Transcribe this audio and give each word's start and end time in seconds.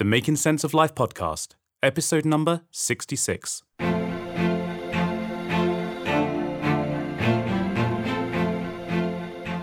The 0.00 0.04
Making 0.06 0.36
Sense 0.36 0.64
of 0.64 0.72
Life 0.72 0.94
podcast, 0.94 1.56
episode 1.82 2.24
number 2.24 2.62
66. 2.70 3.62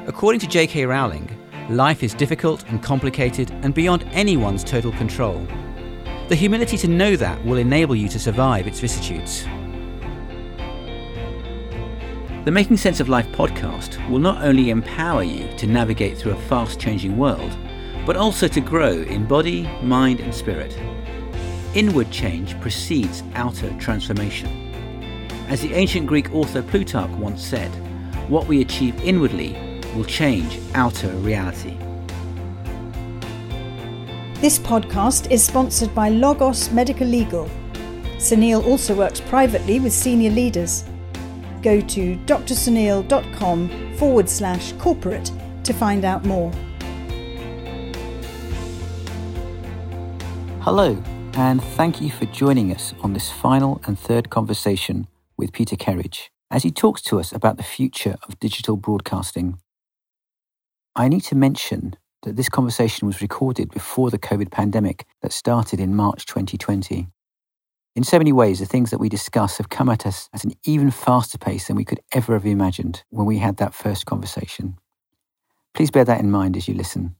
According 0.05 0.39
to 0.41 0.47
J.K. 0.47 0.85
Rowling, 0.85 1.35
life 1.71 2.03
is 2.03 2.13
difficult 2.13 2.63
and 2.69 2.83
complicated 2.83 3.49
and 3.63 3.73
beyond 3.73 4.07
anyone's 4.11 4.63
total 4.63 4.91
control. 4.91 5.43
The 6.29 6.35
humility 6.35 6.77
to 6.77 6.87
know 6.87 7.15
that 7.15 7.43
will 7.43 7.57
enable 7.57 7.95
you 7.95 8.07
to 8.09 8.19
survive 8.19 8.67
its 8.67 8.79
vicissitudes. 8.79 9.45
The 12.45 12.51
Making 12.51 12.77
Sense 12.77 12.99
of 12.99 13.09
Life 13.09 13.27
podcast 13.29 14.07
will 14.07 14.19
not 14.19 14.43
only 14.43 14.69
empower 14.69 15.23
you 15.23 15.51
to 15.57 15.65
navigate 15.65 16.15
through 16.15 16.33
a 16.33 16.41
fast 16.41 16.79
changing 16.79 17.17
world, 17.17 17.57
but 18.07 18.15
also 18.15 18.47
to 18.47 18.61
grow 18.61 18.93
in 18.93 19.25
body, 19.25 19.63
mind, 19.83 20.21
and 20.21 20.33
spirit. 20.33 20.73
Inward 21.75 22.09
change 22.09 22.59
precedes 22.61 23.21
outer 23.35 23.69
transformation. 23.79 24.47
As 25.49 25.61
the 25.61 25.73
ancient 25.73 26.07
Greek 26.07 26.33
author 26.33 26.63
Plutarch 26.63 27.11
once 27.11 27.45
said, 27.45 27.69
what 28.29 28.47
we 28.47 28.61
achieve 28.61 28.95
inwardly 29.03 29.81
will 29.93 30.05
change 30.05 30.57
outer 30.73 31.09
reality. 31.17 31.77
This 34.35 34.57
podcast 34.57 35.29
is 35.29 35.43
sponsored 35.43 35.93
by 35.93 36.07
Logos 36.07 36.71
Medical 36.71 37.07
Legal. 37.07 37.49
Sunil 38.19 38.65
also 38.65 38.95
works 38.95 39.19
privately 39.19 39.81
with 39.81 39.91
senior 39.91 40.31
leaders. 40.31 40.85
Go 41.61 41.81
to 41.81 42.15
drsunil.com 42.25 43.95
forward 43.97 44.29
slash 44.29 44.71
corporate 44.73 45.29
to 45.65 45.73
find 45.73 46.05
out 46.05 46.23
more. 46.23 46.53
Hello, 50.69 51.01
and 51.35 51.63
thank 51.63 52.01
you 52.01 52.11
for 52.11 52.25
joining 52.25 52.73
us 52.73 52.93
on 52.99 53.13
this 53.13 53.31
final 53.31 53.79
and 53.85 53.97
third 53.97 54.29
conversation 54.29 55.07
with 55.37 55.53
Peter 55.53 55.77
Kerridge 55.77 56.27
as 56.51 56.63
he 56.63 56.71
talks 56.71 57.01
to 57.03 57.21
us 57.21 57.31
about 57.31 57.55
the 57.55 57.63
future 57.63 58.17
of 58.27 58.37
digital 58.41 58.75
broadcasting. 58.75 59.61
I 60.93 61.07
need 61.07 61.21
to 61.21 61.35
mention 61.35 61.95
that 62.23 62.35
this 62.35 62.49
conversation 62.49 63.07
was 63.07 63.21
recorded 63.21 63.71
before 63.71 64.09
the 64.09 64.19
COVID 64.19 64.51
pandemic 64.51 65.05
that 65.21 65.31
started 65.31 65.79
in 65.79 65.95
March 65.95 66.25
2020. 66.25 67.07
In 67.95 68.03
so 68.03 68.17
many 68.17 68.33
ways, 68.33 68.59
the 68.59 68.65
things 68.65 68.91
that 68.91 68.99
we 68.99 69.07
discuss 69.07 69.59
have 69.59 69.69
come 69.69 69.87
at 69.87 70.05
us 70.05 70.27
at 70.33 70.43
an 70.43 70.51
even 70.65 70.91
faster 70.91 71.37
pace 71.37 71.67
than 71.67 71.77
we 71.77 71.85
could 71.85 72.01
ever 72.11 72.33
have 72.33 72.45
imagined 72.45 73.05
when 73.09 73.25
we 73.25 73.37
had 73.37 73.55
that 73.55 73.73
first 73.73 74.05
conversation. 74.05 74.77
Please 75.73 75.91
bear 75.91 76.03
that 76.03 76.19
in 76.19 76.29
mind 76.29 76.57
as 76.57 76.67
you 76.67 76.73
listen. 76.73 77.15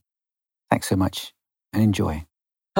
Thanks 0.68 0.86
so 0.86 0.96
much 0.96 1.32
and 1.72 1.82
enjoy. 1.82 2.27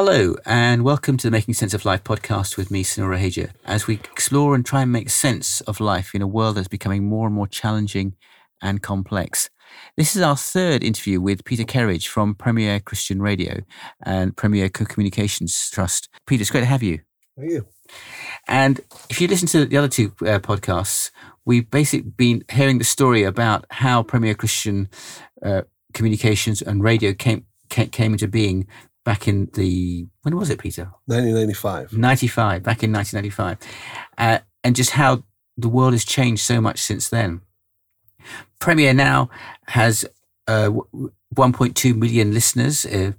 Hello, 0.00 0.36
and 0.46 0.84
welcome 0.84 1.16
to 1.16 1.26
the 1.26 1.30
Making 1.32 1.54
Sense 1.54 1.74
of 1.74 1.84
Life 1.84 2.04
podcast 2.04 2.56
with 2.56 2.70
me, 2.70 2.84
Sunil 2.84 3.08
Raheja, 3.08 3.50
as 3.64 3.88
we 3.88 3.94
explore 3.94 4.54
and 4.54 4.64
try 4.64 4.82
and 4.82 4.92
make 4.92 5.10
sense 5.10 5.60
of 5.62 5.80
life 5.80 6.14
in 6.14 6.22
a 6.22 6.26
world 6.28 6.54
that's 6.54 6.68
becoming 6.68 7.08
more 7.08 7.26
and 7.26 7.34
more 7.34 7.48
challenging 7.48 8.14
and 8.62 8.80
complex. 8.80 9.50
This 9.96 10.14
is 10.14 10.22
our 10.22 10.36
third 10.36 10.84
interview 10.84 11.20
with 11.20 11.44
Peter 11.44 11.64
Kerridge 11.64 12.06
from 12.06 12.36
Premier 12.36 12.78
Christian 12.78 13.20
Radio 13.20 13.62
and 14.00 14.36
Premier 14.36 14.68
Co-Communications 14.68 15.68
Trust. 15.68 16.08
Peter, 16.28 16.42
it's 16.42 16.50
great 16.52 16.60
to 16.60 16.66
have 16.66 16.84
you. 16.84 17.00
Thank 17.36 17.50
you. 17.50 17.66
And 18.46 18.80
if 19.10 19.20
you 19.20 19.26
listen 19.26 19.48
to 19.48 19.64
the 19.64 19.78
other 19.78 19.88
two 19.88 20.12
uh, 20.20 20.38
podcasts, 20.38 21.10
we've 21.44 21.68
basically 21.68 22.08
been 22.08 22.44
hearing 22.52 22.78
the 22.78 22.84
story 22.84 23.24
about 23.24 23.64
how 23.70 24.04
Premier 24.04 24.36
Christian 24.36 24.90
uh, 25.44 25.62
Communications 25.92 26.62
and 26.62 26.84
Radio 26.84 27.14
came 27.14 27.46
came 27.68 28.12
into 28.12 28.26
being 28.26 28.66
back 29.08 29.26
in 29.26 29.48
the 29.54 30.06
when 30.20 30.36
was 30.36 30.50
it, 30.50 30.58
Peter? 30.58 30.90
1995. 31.06 31.94
95, 31.94 32.62
back 32.62 32.82
in 32.82 32.92
1995, 32.92 33.56
uh, 34.18 34.40
and 34.62 34.76
just 34.76 34.90
how 34.90 35.22
the 35.56 35.70
world 35.70 35.94
has 35.94 36.04
changed 36.04 36.42
so 36.42 36.60
much 36.60 36.78
since 36.78 37.08
then. 37.08 37.40
Premier 38.58 38.92
now 38.92 39.30
has 39.68 40.04
uh, 40.46 40.68
1.2 41.34 41.96
million 41.96 42.34
listeners 42.34 42.84
uh, 42.84 43.12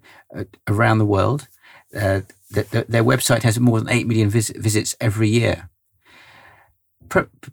around 0.68 1.00
the 1.00 1.08
world. 1.08 1.48
Uh, 1.96 2.22
th- 2.54 2.68
their 2.70 3.04
website 3.04 3.42
has 3.42 3.60
more 3.60 3.80
than 3.80 3.90
8 3.90 4.06
million 4.06 4.30
vis- 4.30 4.54
visits 4.56 4.96
every 5.02 5.30
year. 5.30 5.69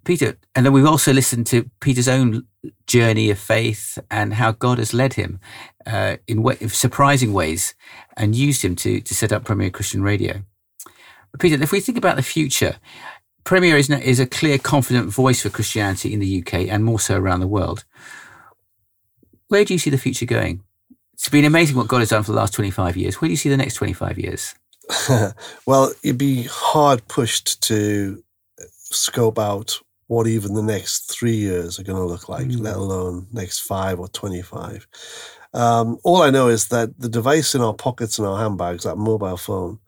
Peter, 0.05 0.37
and 0.55 0.65
then 0.65 0.73
we've 0.73 0.87
also 0.87 1.13
listened 1.13 1.47
to 1.49 1.71
Peter's 1.81 2.09
own 2.09 2.47
journey 2.87 3.31
of 3.31 3.39
faith 3.39 3.99
and 4.11 4.35
how 4.35 4.53
God 4.53 4.79
has 4.79 4.95
led 4.95 5.15
him 5.15 5.41
uh, 5.87 6.17
in, 6.27 6.43
way, 6.43 6.57
in 6.61 6.69
surprising 6.69 7.33
ways 7.33 7.75
and 8.17 8.35
used 8.35 8.65
him 8.65 8.77
to, 8.77 9.01
to 9.01 9.15
set 9.15 9.33
up 9.33 9.45
Premier 9.45 9.71
Christian 9.71 10.03
Radio. 10.03 10.43
But 11.31 11.41
Peter, 11.41 11.63
if 11.63 11.73
we 11.73 11.81
think 11.81 11.99
about 11.99 12.17
the 12.17 12.23
future, 12.23 12.77
Premier 13.45 13.77
is, 13.77 13.89
is 13.91 14.21
a 14.21 14.27
clear, 14.27 14.59
confident 14.59 15.11
voice 15.11 15.43
for 15.43 15.51
Christianity 15.51 16.13
in 16.13 16.21
the 16.21 16.41
UK 16.41 16.69
and 16.69 16.85
more 16.85 17.01
so 17.01 17.17
around 17.17 17.41
the 17.41 17.47
world. 17.47 17.85
Where 19.49 19.65
do 19.65 19.75
you 19.75 19.79
see 19.79 19.91
the 19.91 19.99
future 19.99 20.27
going? 20.27 20.63
It's 21.13 21.29
been 21.29 21.45
amazing 21.45 21.77
what 21.77 21.89
God 21.89 22.01
has 22.01 22.11
done 22.11 22.25
for 22.25 22.33
the 22.33 22.39
last 22.39 22.55
25 22.55 22.97
years. 22.97 23.21
Where 23.21 23.29
do 23.29 23.33
you 23.33 23.37
see 23.37 23.49
the 23.49 23.57
next 23.57 23.75
25 23.75 24.19
years? 24.19 24.55
well, 25.67 25.93
you'd 26.03 26.19
be 26.19 26.43
hard 26.45 27.07
pushed 27.09 27.63
to 27.63 28.23
scope 28.91 29.39
out 29.39 29.81
what 30.09 30.27
even 30.27 30.55
the 30.55 30.63
next 30.63 31.11
three 31.11 31.35
years 31.37 31.79
are 31.79 31.83
going 31.83 31.99
to 31.99 32.05
look 32.05 32.29
like, 32.29 32.47
mm. 32.47 32.61
let 32.61 32.77
alone 32.77 33.27
next 33.33 33.61
five 33.61 33.99
or 33.99 34.09
25. 34.09 34.87
Um, 35.53 35.99
all 36.05 36.23
I 36.23 36.31
know 36.31 36.49
is 36.49 36.69
that 36.69 36.99
the 37.01 37.09
device 37.09 37.55
in 37.55 37.61
our 37.61 37.75
pockets 37.75 38.19
and 38.19 38.27
our 38.27 38.39
handbags, 38.39 38.85
that 38.85 38.97
mobile 38.97 39.37
phone, 39.37 39.79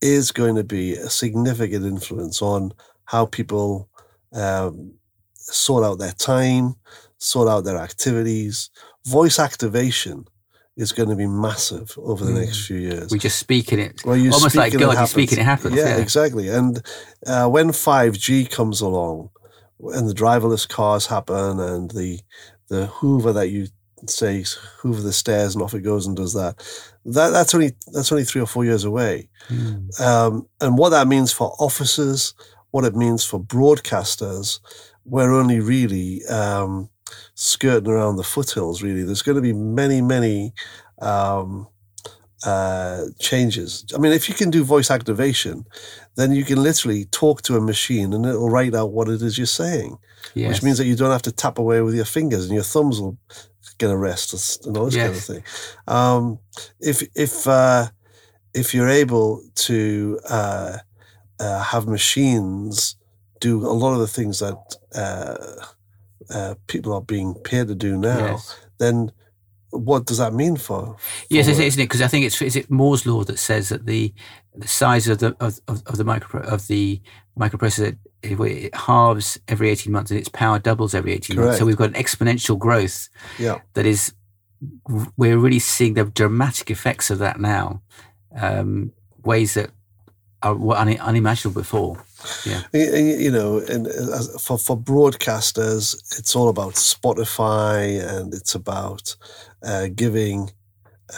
is 0.00 0.30
going 0.30 0.54
to 0.56 0.64
be 0.64 0.94
a 0.94 1.08
significant 1.08 1.84
influence 1.84 2.40
on 2.42 2.72
how 3.06 3.26
people 3.26 3.88
um, 4.32 4.92
sort 5.34 5.84
out 5.84 5.98
their 5.98 6.12
time, 6.12 6.74
sort 7.18 7.48
out 7.48 7.64
their 7.64 7.78
activities. 7.78 8.70
Voice 9.06 9.38
activation 9.38 10.26
is 10.76 10.92
going 10.92 11.08
to 11.08 11.16
be 11.16 11.26
massive 11.26 11.96
over 11.98 12.24
the 12.24 12.32
mm. 12.32 12.40
next 12.40 12.66
few 12.66 12.78
years. 12.78 13.12
We 13.12 13.18
just 13.18 13.38
speak 13.38 13.72
in 13.72 13.78
it. 13.78 14.04
Well, 14.04 14.16
you 14.16 14.32
almost 14.32 14.56
like 14.56 14.72
God, 14.72 14.98
you 14.98 15.06
speak 15.06 15.30
and 15.30 15.40
it 15.40 15.44
happens. 15.44 15.76
Yeah, 15.76 15.96
yeah. 15.96 16.02
exactly. 16.02 16.48
And 16.48 16.82
uh, 17.26 17.48
when 17.48 17.68
5G 17.68 18.50
comes 18.50 18.80
along, 18.80 19.30
and 19.80 20.08
the 20.08 20.14
driverless 20.14 20.68
cars 20.68 21.06
happen, 21.06 21.60
and 21.60 21.90
the 21.90 22.20
the 22.68 22.86
Hoover 22.86 23.32
that 23.32 23.50
you 23.50 23.68
say 24.06 24.44
hoover 24.80 25.00
the 25.00 25.12
stairs 25.12 25.54
and 25.54 25.62
off 25.62 25.74
it 25.74 25.80
goes 25.80 26.06
and 26.06 26.16
does 26.16 26.34
that. 26.34 26.56
That 27.04 27.30
that's 27.30 27.54
only 27.54 27.72
that's 27.92 28.12
only 28.12 28.24
three 28.24 28.40
or 28.40 28.46
four 28.46 28.64
years 28.64 28.84
away. 28.84 29.28
Mm. 29.48 30.00
Um, 30.00 30.48
and 30.60 30.78
what 30.78 30.90
that 30.90 31.08
means 31.08 31.32
for 31.32 31.54
officers, 31.58 32.34
what 32.70 32.84
it 32.84 32.94
means 32.94 33.24
for 33.24 33.40
broadcasters, 33.40 34.60
we're 35.04 35.32
only 35.32 35.60
really 35.60 36.24
um, 36.26 36.88
skirting 37.34 37.90
around 37.90 38.16
the 38.16 38.24
foothills, 38.24 38.82
really. 38.82 39.02
There's 39.02 39.22
going 39.22 39.36
to 39.36 39.42
be 39.42 39.52
many, 39.52 40.00
many 40.00 40.54
um, 41.00 41.68
uh, 42.44 43.06
changes. 43.18 43.84
I 43.94 43.98
mean, 43.98 44.12
if 44.12 44.28
you 44.28 44.34
can 44.34 44.50
do 44.50 44.64
voice 44.64 44.90
activation, 44.90 45.64
then 46.16 46.32
you 46.32 46.44
can 46.44 46.62
literally 46.62 47.06
talk 47.06 47.42
to 47.42 47.56
a 47.56 47.60
machine 47.60 48.12
and 48.12 48.26
it'll 48.26 48.50
write 48.50 48.74
out 48.74 48.92
what 48.92 49.08
it 49.08 49.22
is 49.22 49.38
you're 49.38 49.46
saying, 49.46 49.96
yes. 50.34 50.48
which 50.48 50.62
means 50.62 50.78
that 50.78 50.86
you 50.86 50.96
don't 50.96 51.10
have 51.10 51.22
to 51.22 51.32
tap 51.32 51.58
away 51.58 51.80
with 51.80 51.94
your 51.94 52.04
fingers 52.04 52.44
and 52.44 52.54
your 52.54 52.62
thumbs 52.62 53.00
will 53.00 53.16
get 53.78 53.90
a 53.90 53.96
rest 53.96 54.66
and 54.66 54.76
all 54.76 54.84
this 54.86 54.94
yes. 54.94 55.06
kind 55.06 55.16
of 55.16 55.24
thing. 55.24 55.44
Um, 55.86 56.38
if 56.80 57.02
if 57.14 57.46
uh, 57.46 57.86
if 58.52 58.74
you're 58.74 58.88
able 58.88 59.42
to 59.54 60.20
uh, 60.28 60.78
uh, 61.40 61.62
have 61.62 61.86
machines 61.86 62.96
do 63.40 63.66
a 63.66 63.72
lot 63.72 63.92
of 63.94 64.00
the 64.00 64.06
things 64.06 64.38
that 64.38 64.56
uh, 66.30 66.54
people 66.66 66.92
are 66.92 67.02
being 67.02 67.34
paid 67.34 67.68
to 67.68 67.74
do 67.74 67.96
now, 67.96 68.18
yes. 68.18 68.56
then 68.78 69.12
what 69.70 70.06
does 70.06 70.18
that 70.18 70.32
mean 70.32 70.56
for? 70.56 70.96
for 70.98 71.26
yes, 71.28 71.48
isn't 71.48 71.80
it? 71.80 71.84
Because 71.84 72.02
I 72.02 72.06
think 72.08 72.24
it's 72.24 72.40
is 72.40 72.56
it 72.56 72.70
Moore's 72.70 73.06
law 73.06 73.24
that 73.24 73.38
says 73.38 73.70
that 73.70 73.86
the 73.86 74.12
the 74.54 74.68
size 74.68 75.08
of 75.08 75.18
the 75.18 75.36
of, 75.40 75.60
of 75.68 75.96
the 75.96 76.04
micro 76.04 76.40
of 76.42 76.66
the 76.68 77.00
microprocessor 77.38 77.98
it 78.24 78.74
halves 78.74 79.38
every 79.48 79.70
18 79.70 79.92
months 79.92 80.10
and 80.10 80.18
its 80.18 80.28
power 80.28 80.58
doubles 80.58 80.94
every 80.94 81.12
18 81.12 81.36
Correct. 81.36 81.46
months. 81.46 81.58
So 81.58 81.66
we've 81.66 81.76
got 81.76 81.94
an 81.94 82.02
exponential 82.02 82.58
growth 82.58 83.08
yeah. 83.38 83.60
that 83.74 83.86
is, 83.86 84.14
we're 85.16 85.38
really 85.38 85.58
seeing 85.58 85.94
the 85.94 86.04
dramatic 86.04 86.70
effects 86.70 87.10
of 87.10 87.18
that 87.18 87.40
now, 87.40 87.82
um, 88.36 88.92
ways 89.24 89.54
that 89.54 89.70
are 90.42 90.56
unimaginable 90.56 91.60
before. 91.60 92.04
Yeah. 92.44 92.62
You 92.72 93.30
know, 93.30 93.58
and 93.58 93.88
for, 94.40 94.58
for 94.58 94.76
broadcasters, 94.76 95.94
it's 96.18 96.34
all 96.34 96.48
about 96.48 96.74
Spotify 96.74 98.02
and 98.02 98.34
it's 98.34 98.54
about 98.54 99.16
uh, 99.62 99.88
giving 99.94 100.50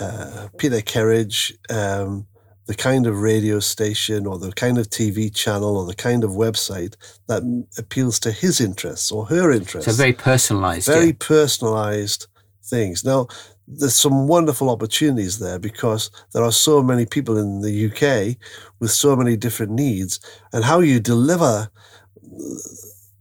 uh, 0.00 0.48
Peter 0.58 0.80
Kerridge 0.80 1.52
um, 1.70 2.26
the 2.66 2.74
kind 2.74 3.06
of 3.06 3.20
radio 3.20 3.60
station 3.60 4.26
or 4.26 4.38
the 4.38 4.52
kind 4.52 4.76
of 4.76 4.88
TV 4.88 5.32
channel 5.32 5.76
or 5.76 5.86
the 5.86 5.94
kind 5.94 6.24
of 6.24 6.32
website 6.32 6.96
that 7.28 7.42
appeals 7.78 8.18
to 8.20 8.32
his 8.32 8.60
interests 8.60 9.12
or 9.12 9.26
her 9.26 9.52
interests. 9.52 9.90
So 9.90 9.96
very 9.96 10.12
personalized. 10.12 10.86
Very 10.86 11.06
yeah. 11.06 11.12
personalized 11.18 12.26
things. 12.64 13.04
Now, 13.04 13.28
there's 13.68 13.96
some 13.96 14.28
wonderful 14.28 14.70
opportunities 14.70 15.38
there 15.38 15.58
because 15.58 16.10
there 16.32 16.44
are 16.44 16.52
so 16.52 16.82
many 16.82 17.04
people 17.06 17.36
in 17.36 17.60
the 17.60 17.86
UK 17.86 18.36
with 18.78 18.90
so 18.90 19.16
many 19.16 19.36
different 19.36 19.72
needs, 19.72 20.20
and 20.52 20.64
how 20.64 20.80
you 20.80 21.00
deliver 21.00 21.68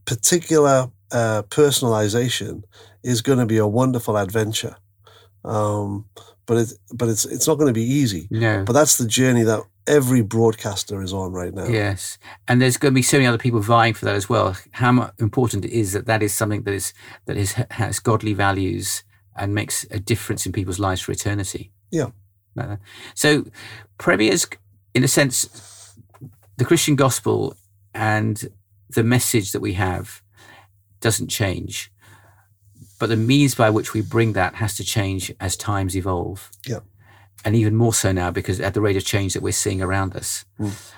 particular 0.05 0.91
uh, 1.11 1.43
personalization 1.43 2.63
is 3.03 3.21
going 3.21 3.39
to 3.39 3.45
be 3.45 3.57
a 3.57 3.67
wonderful 3.67 4.17
adventure. 4.17 4.75
Um, 5.43 6.05
but 6.45 6.57
it, 6.57 6.73
but 6.93 7.09
it's 7.09 7.25
it's 7.25 7.47
not 7.47 7.55
going 7.55 7.73
to 7.73 7.73
be 7.73 7.85
easy. 7.85 8.27
No. 8.29 8.63
But 8.65 8.73
that's 8.73 8.97
the 8.97 9.07
journey 9.07 9.43
that 9.43 9.63
every 9.87 10.21
broadcaster 10.21 11.01
is 11.01 11.13
on 11.13 11.31
right 11.31 11.53
now. 11.53 11.65
Yes, 11.65 12.19
and 12.47 12.61
there's 12.61 12.77
going 12.77 12.93
to 12.93 12.95
be 12.95 13.01
so 13.01 13.17
many 13.17 13.27
other 13.27 13.37
people 13.39 13.61
vying 13.61 13.95
for 13.95 14.05
that 14.05 14.15
as 14.15 14.29
well. 14.29 14.55
How 14.71 15.11
important 15.19 15.65
it 15.65 15.71
is 15.71 15.93
that 15.93 16.05
that 16.05 16.21
is 16.21 16.35
something 16.35 16.63
that 16.63 16.73
is 16.73 16.93
that 17.25 17.37
is 17.37 17.53
has 17.71 17.99
godly 17.99 18.33
values 18.33 19.03
and 19.35 19.53
makes 19.53 19.85
a 19.91 19.99
difference 19.99 20.45
in 20.45 20.51
people's 20.51 20.79
lives 20.79 21.01
for 21.01 21.11
eternity. 21.11 21.71
Yeah. 21.91 22.09
So, 23.15 23.45
premiers, 23.97 24.47
in 24.93 25.03
a 25.03 25.07
sense, 25.07 25.95
the 26.57 26.65
Christian 26.65 26.95
gospel 26.95 27.55
and 27.93 28.49
the 28.89 29.03
message 29.03 29.51
that 29.51 29.59
we 29.59 29.73
have 29.73 30.21
doesn't 31.01 31.27
change, 31.27 31.91
but 32.99 33.09
the 33.09 33.17
means 33.17 33.55
by 33.55 33.69
which 33.69 33.93
we 33.93 34.01
bring 34.01 34.33
that 34.33 34.55
has 34.55 34.75
to 34.77 34.83
change 34.83 35.33
as 35.39 35.57
times 35.57 35.95
evolve. 35.95 36.49
Yeah. 36.65 36.79
And 37.43 37.55
even 37.55 37.75
more 37.75 37.93
so 37.93 38.11
now 38.11 38.31
because 38.31 38.59
at 38.59 38.73
the 38.73 38.81
rate 38.81 38.95
of 38.95 39.05
change 39.05 39.33
that 39.33 39.43
we're 39.43 39.53
seeing 39.53 39.81
around 39.81 40.15
us. 40.15 40.45
Mm. 40.59 40.91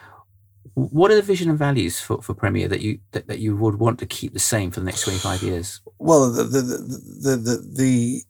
What 0.77 1.09
are 1.09 1.15
the 1.15 1.23
vision 1.23 1.49
and 1.49 1.57
values 1.57 1.99
for, 1.99 2.21
for 2.21 2.35
Premier 2.35 2.67
that 2.67 2.81
you 2.81 2.99
that, 3.11 3.25
that 3.25 3.39
you 3.39 3.57
would 3.57 3.79
want 3.79 3.97
to 3.97 4.05
keep 4.05 4.33
the 4.33 4.39
same 4.39 4.69
for 4.69 4.79
the 4.79 4.85
next 4.85 5.01
25 5.05 5.41
years? 5.41 5.81
Well, 5.97 6.31
the 6.31 6.43
the 6.43 6.61
the 6.61 7.35
the 7.35 7.73
the, 7.75 8.21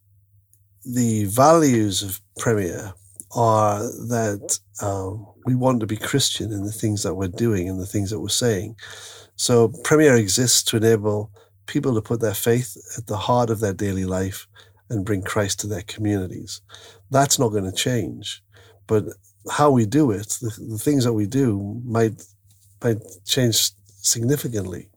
the 0.86 1.26
values 1.26 2.04
of 2.04 2.22
Premier 2.40 2.94
are 3.36 3.80
that 3.80 4.60
um, 4.82 5.28
we 5.46 5.56
want 5.56 5.82
to 5.82 5.88
be 5.88 5.98
Christian 5.98 6.54
in 6.54 6.64
the 6.64 6.72
things 6.72 7.04
that 7.04 7.16
we're 7.16 7.28
doing 7.28 7.68
and 7.68 7.82
the 7.82 7.86
things 7.86 8.12
that 8.12 8.22
we're 8.22 8.30
saying. 8.30 8.78
So 9.36 9.74
Premier 9.84 10.16
exists 10.16 10.64
to 10.64 10.78
enable 10.78 11.30
people 11.66 11.96
to 11.96 12.02
put 12.02 12.22
their 12.22 12.34
faith 12.34 12.78
at 12.98 13.08
the 13.08 13.18
heart 13.18 13.50
of 13.50 13.60
their 13.60 13.74
daily 13.74 14.06
life 14.06 14.48
and 14.90 15.06
bring 15.06 15.22
Christ 15.22 15.60
to 15.60 15.68
their 15.68 15.82
communities. 15.82 16.62
That's 17.12 17.40
not 17.40 17.50
going 17.50 17.66
to 17.66 17.74
change, 17.74 18.42
but 18.88 19.04
how 19.52 19.70
we 19.70 19.86
do 19.86 20.12
it, 20.12 20.30
the, 20.40 20.58
the 20.70 20.78
things 20.78 21.04
that 21.04 21.12
we 21.12 21.28
do, 21.28 21.82
might 21.84 22.24
might 22.83 22.97
change 23.25 23.71
significantly. 24.01 24.89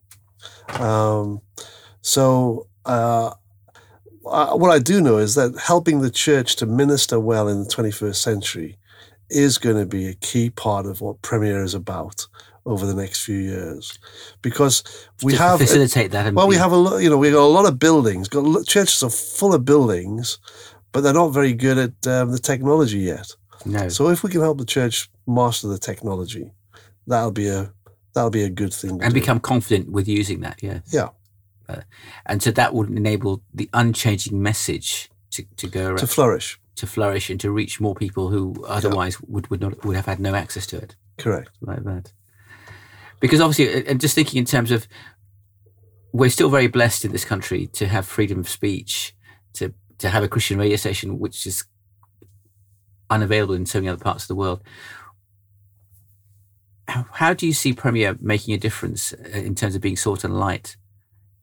Um, 0.78 1.40
so, 2.02 2.68
uh, 2.84 3.34
uh, 4.26 4.54
what 4.54 4.70
I 4.70 4.78
do 4.78 5.00
know 5.00 5.18
is 5.18 5.34
that 5.34 5.58
helping 5.58 6.00
the 6.00 6.10
church 6.10 6.56
to 6.56 6.66
minister 6.66 7.18
well 7.18 7.48
in 7.48 7.64
the 7.64 7.68
21st 7.68 8.16
century 8.16 8.78
is 9.28 9.58
going 9.58 9.76
to 9.76 9.86
be 9.86 10.08
a 10.08 10.14
key 10.14 10.50
part 10.50 10.86
of 10.86 11.00
what 11.00 11.22
Premier 11.22 11.62
is 11.62 11.74
about 11.74 12.26
over 12.66 12.84
the 12.84 12.94
next 12.94 13.24
few 13.24 13.38
years, 13.38 13.98
because 14.42 14.84
we 15.22 15.32
to 15.32 15.38
have 15.38 15.60
facilitate 15.60 16.10
that. 16.10 16.34
Well, 16.34 16.46
we 16.46 16.56
have 16.56 16.72
a 16.72 16.76
lot. 16.76 16.98
You 16.98 17.08
know, 17.08 17.16
we 17.16 17.30
got 17.30 17.40
a 17.40 17.46
lot 17.46 17.66
of 17.66 17.78
buildings. 17.78 18.28
Got 18.28 18.66
churches 18.66 19.02
are 19.02 19.10
full 19.10 19.54
of 19.54 19.64
buildings, 19.64 20.38
but 20.92 21.00
they're 21.00 21.14
not 21.14 21.28
very 21.28 21.54
good 21.54 21.78
at 21.78 22.06
um, 22.06 22.30
the 22.32 22.38
technology 22.38 22.98
yet. 22.98 23.34
no. 23.64 23.88
So 23.88 24.08
if 24.08 24.22
we 24.22 24.30
can 24.30 24.40
help 24.40 24.58
the 24.58 24.66
church 24.66 25.10
master 25.26 25.68
the 25.68 25.78
technology, 25.78 26.52
that'll 27.10 27.32
be 27.32 27.48
a 27.48 27.72
that'll 28.14 28.30
be 28.30 28.44
a 28.44 28.48
good 28.48 28.72
thing. 28.72 28.98
To 28.98 29.04
and 29.04 29.14
do. 29.14 29.20
become 29.20 29.40
confident 29.40 29.90
with 29.90 30.08
using 30.08 30.40
that. 30.40 30.62
Yeah. 30.62 30.80
yeah 30.90 31.08
Uh, 31.68 31.82
and 32.26 32.42
so 32.42 32.50
that 32.52 32.74
would 32.74 32.88
enable 32.88 33.42
the 33.52 33.68
unchanging 33.72 34.42
message 34.42 35.10
to, 35.32 35.44
to 35.56 35.66
go 35.66 35.88
around, 35.88 35.98
to 35.98 36.06
flourish 36.06 36.58
to, 36.76 36.86
flourish. 36.86 37.30
and 37.30 37.38
to 37.40 37.50
reach 37.50 37.80
more 37.80 37.94
people 37.94 38.30
who 38.30 38.64
otherwise 38.66 39.20
would, 39.22 39.48
would 39.50 39.60
not 39.60 39.84
would 39.84 39.96
have 39.96 40.06
had 40.06 40.18
no 40.18 40.34
access 40.34 40.66
to 40.68 40.76
it 40.76 40.96
Correct. 41.18 41.50
like 41.60 41.84
that. 41.84 42.12
Because 43.20 43.40
obviously, 43.40 43.86
and 43.86 44.00
just 44.00 44.14
thinking 44.14 44.38
in 44.38 44.46
terms 44.46 44.70
of, 44.70 44.88
we're 46.12 46.30
still 46.30 46.48
very 46.48 46.66
blessed 46.66 47.04
in 47.04 47.12
this 47.12 47.24
country 47.24 47.66
to 47.66 47.86
have 47.86 48.06
freedom 48.06 48.40
of 48.40 48.48
speech, 48.48 49.14
to 49.54 49.74
to 49.98 50.08
have 50.08 50.24
a 50.24 50.28
Christian 50.28 50.58
radio 50.58 50.76
station, 50.76 51.18
which 51.18 51.46
is 51.46 51.64
unavailable 53.10 53.54
in 53.54 53.66
so 53.66 53.78
many 53.78 53.88
other 53.88 54.02
parts 54.02 54.24
of 54.24 54.28
the 54.28 54.34
world. 54.34 54.62
How, 57.12 57.34
do 57.34 57.46
you 57.46 57.52
see 57.52 57.72
Premier 57.72 58.16
making 58.20 58.54
a 58.54 58.58
difference 58.58 59.12
uh, 59.12 59.38
in 59.38 59.54
terms 59.54 59.74
of 59.74 59.80
being 59.80 59.96
salt 59.96 60.24
and 60.24 60.38
light 60.38 60.76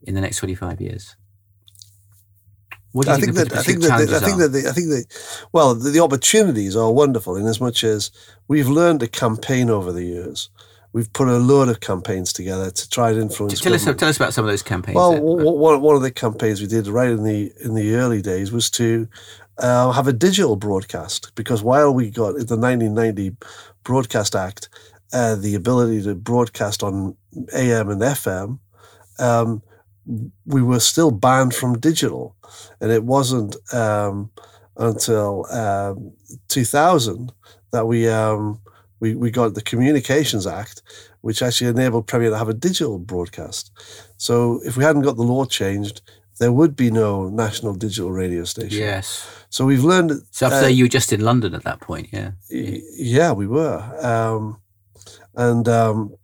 in 0.03 0.15
the 0.15 0.21
next 0.21 0.37
twenty 0.37 0.55
five 0.55 0.81
years? 0.81 1.15
What 2.91 3.05
do 3.05 3.11
you 3.11 3.17
I 3.17 3.19
think 3.19 3.35
the 3.35 3.45
that 3.45 3.53
I 3.53 3.63
think 3.63 3.81
that 3.81 4.07
the, 4.07 4.15
I 4.15 4.19
think 4.19 4.35
are? 4.35 4.47
that 4.47 4.49
the, 4.49 4.69
I 4.69 4.71
think 4.71 5.47
well 5.51 5.75
the, 5.75 5.89
the 5.89 5.99
opportunities 5.99 6.75
are 6.75 6.91
wonderful 6.91 7.35
in 7.35 7.45
as 7.45 7.61
much 7.61 7.83
as 7.83 8.11
we've 8.47 8.67
learned 8.67 9.01
to 9.01 9.07
campaign 9.07 9.69
over 9.69 9.91
the 9.91 10.03
years. 10.03 10.49
We've 10.93 11.11
put 11.11 11.27
a 11.27 11.37
load 11.37 11.69
of 11.69 11.79
campaigns 11.79 12.33
together 12.33 12.71
to 12.71 12.89
try 12.89 13.11
and 13.11 13.19
influence. 13.19 13.59
tell 13.59 13.73
us 13.73 13.83
tell 13.83 14.09
us 14.09 14.15
about 14.15 14.33
some 14.33 14.45
of 14.45 14.49
those 14.49 14.63
campaigns. 14.63 14.95
Well, 14.95 15.11
then. 15.11 15.23
one 15.23 15.81
one 15.81 15.95
of 15.95 16.01
the 16.01 16.11
campaigns 16.11 16.61
we 16.61 16.67
did 16.67 16.87
right 16.87 17.09
in 17.09 17.23
the 17.23 17.51
in 17.63 17.75
the 17.75 17.95
early 17.95 18.21
days 18.21 18.51
was 18.51 18.69
to 18.71 19.07
uh, 19.59 19.91
have 19.91 20.07
a 20.07 20.13
digital 20.13 20.55
broadcast 20.55 21.31
because 21.35 21.61
while 21.61 21.93
we 21.93 22.09
got 22.09 22.29
in 22.29 22.45
the 22.47 22.57
1990 22.57 23.35
Broadcast 23.83 24.35
Act 24.35 24.69
uh, 25.13 25.35
the 25.35 25.55
ability 25.55 26.03
to 26.03 26.15
broadcast 26.15 26.83
on 26.83 27.15
AM 27.53 27.89
and 27.89 28.01
FM, 28.01 28.59
um, 29.19 29.61
we 30.45 30.61
were 30.61 30.79
still 30.79 31.11
banned 31.11 31.53
from 31.53 31.79
digital, 31.79 32.35
and 32.79 32.91
it 32.91 33.03
wasn't 33.03 33.55
um, 33.73 34.29
until 34.77 35.45
um, 35.51 36.13
2000 36.47 37.31
that 37.71 37.85
we. 37.85 38.07
Um, 38.07 38.61
we, 38.99 39.13
we 39.13 39.29
got 39.29 39.53
the 39.53 39.61
Communications 39.61 40.47
Act, 40.47 40.81
which 41.21 41.43
actually 41.43 41.69
enabled 41.69 42.07
Premier 42.07 42.31
to 42.31 42.37
have 42.37 42.49
a 42.49 42.53
digital 42.53 42.97
broadcast. 42.97 43.71
So 44.17 44.59
if 44.65 44.75
we 44.75 44.83
hadn't 44.83 45.03
got 45.03 45.17
the 45.17 45.23
law 45.23 45.45
changed, 45.45 46.01
there 46.39 46.51
would 46.51 46.75
be 46.75 46.91
no 46.91 47.29
national 47.29 47.73
digital 47.73 48.11
radio 48.11 48.43
station. 48.43 48.79
yes. 48.79 49.25
So 49.49 49.65
we've 49.65 49.83
learned. 49.83 50.11
So 50.31 50.47
uh, 50.47 50.67
you 50.67 50.85
were 50.85 50.89
just 50.89 51.11
in 51.11 51.21
London 51.21 51.55
at 51.55 51.63
that 51.63 51.79
point, 51.79 52.09
yeah. 52.11 52.31
yeah, 52.49 53.31
we 53.31 53.47
were, 53.47 53.79
um, 54.05 54.57
and 55.37 55.69
um, 55.69 56.15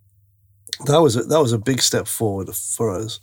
that 0.86 1.00
was 1.02 1.16
a, 1.16 1.24
that 1.24 1.40
was 1.40 1.54
a 1.54 1.58
big 1.58 1.82
step 1.82 2.08
forward 2.08 2.50
for 2.50 2.92
us. 2.92 3.20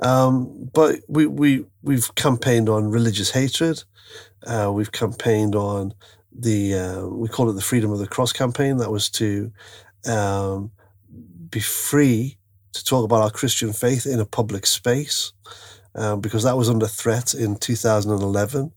Um, 0.00 0.70
but 0.72 1.00
we 1.08 1.26
we 1.26 1.64
we've 1.82 2.14
campaigned 2.14 2.68
on 2.68 2.90
religious 2.90 3.30
hatred. 3.30 3.82
Uh, 4.46 4.70
we've 4.72 4.92
campaigned 4.92 5.56
on 5.56 5.94
the 6.32 6.74
uh, 6.74 7.06
we 7.06 7.28
call 7.28 7.50
it 7.50 7.54
the 7.54 7.62
freedom 7.62 7.90
of 7.90 7.98
the 7.98 8.06
cross 8.06 8.32
campaign. 8.32 8.76
That 8.76 8.92
was 8.92 9.08
to 9.10 9.50
um, 10.06 10.70
be 11.50 11.60
free 11.60 12.36
to 12.72 12.84
talk 12.84 13.04
about 13.04 13.22
our 13.22 13.30
Christian 13.30 13.72
faith 13.72 14.06
in 14.06 14.20
a 14.20 14.26
public 14.26 14.66
space, 14.66 15.32
um, 15.94 16.20
because 16.20 16.44
that 16.44 16.56
was 16.56 16.68
under 16.68 16.86
threat 16.86 17.34
in 17.34 17.56
2011. 17.56 18.72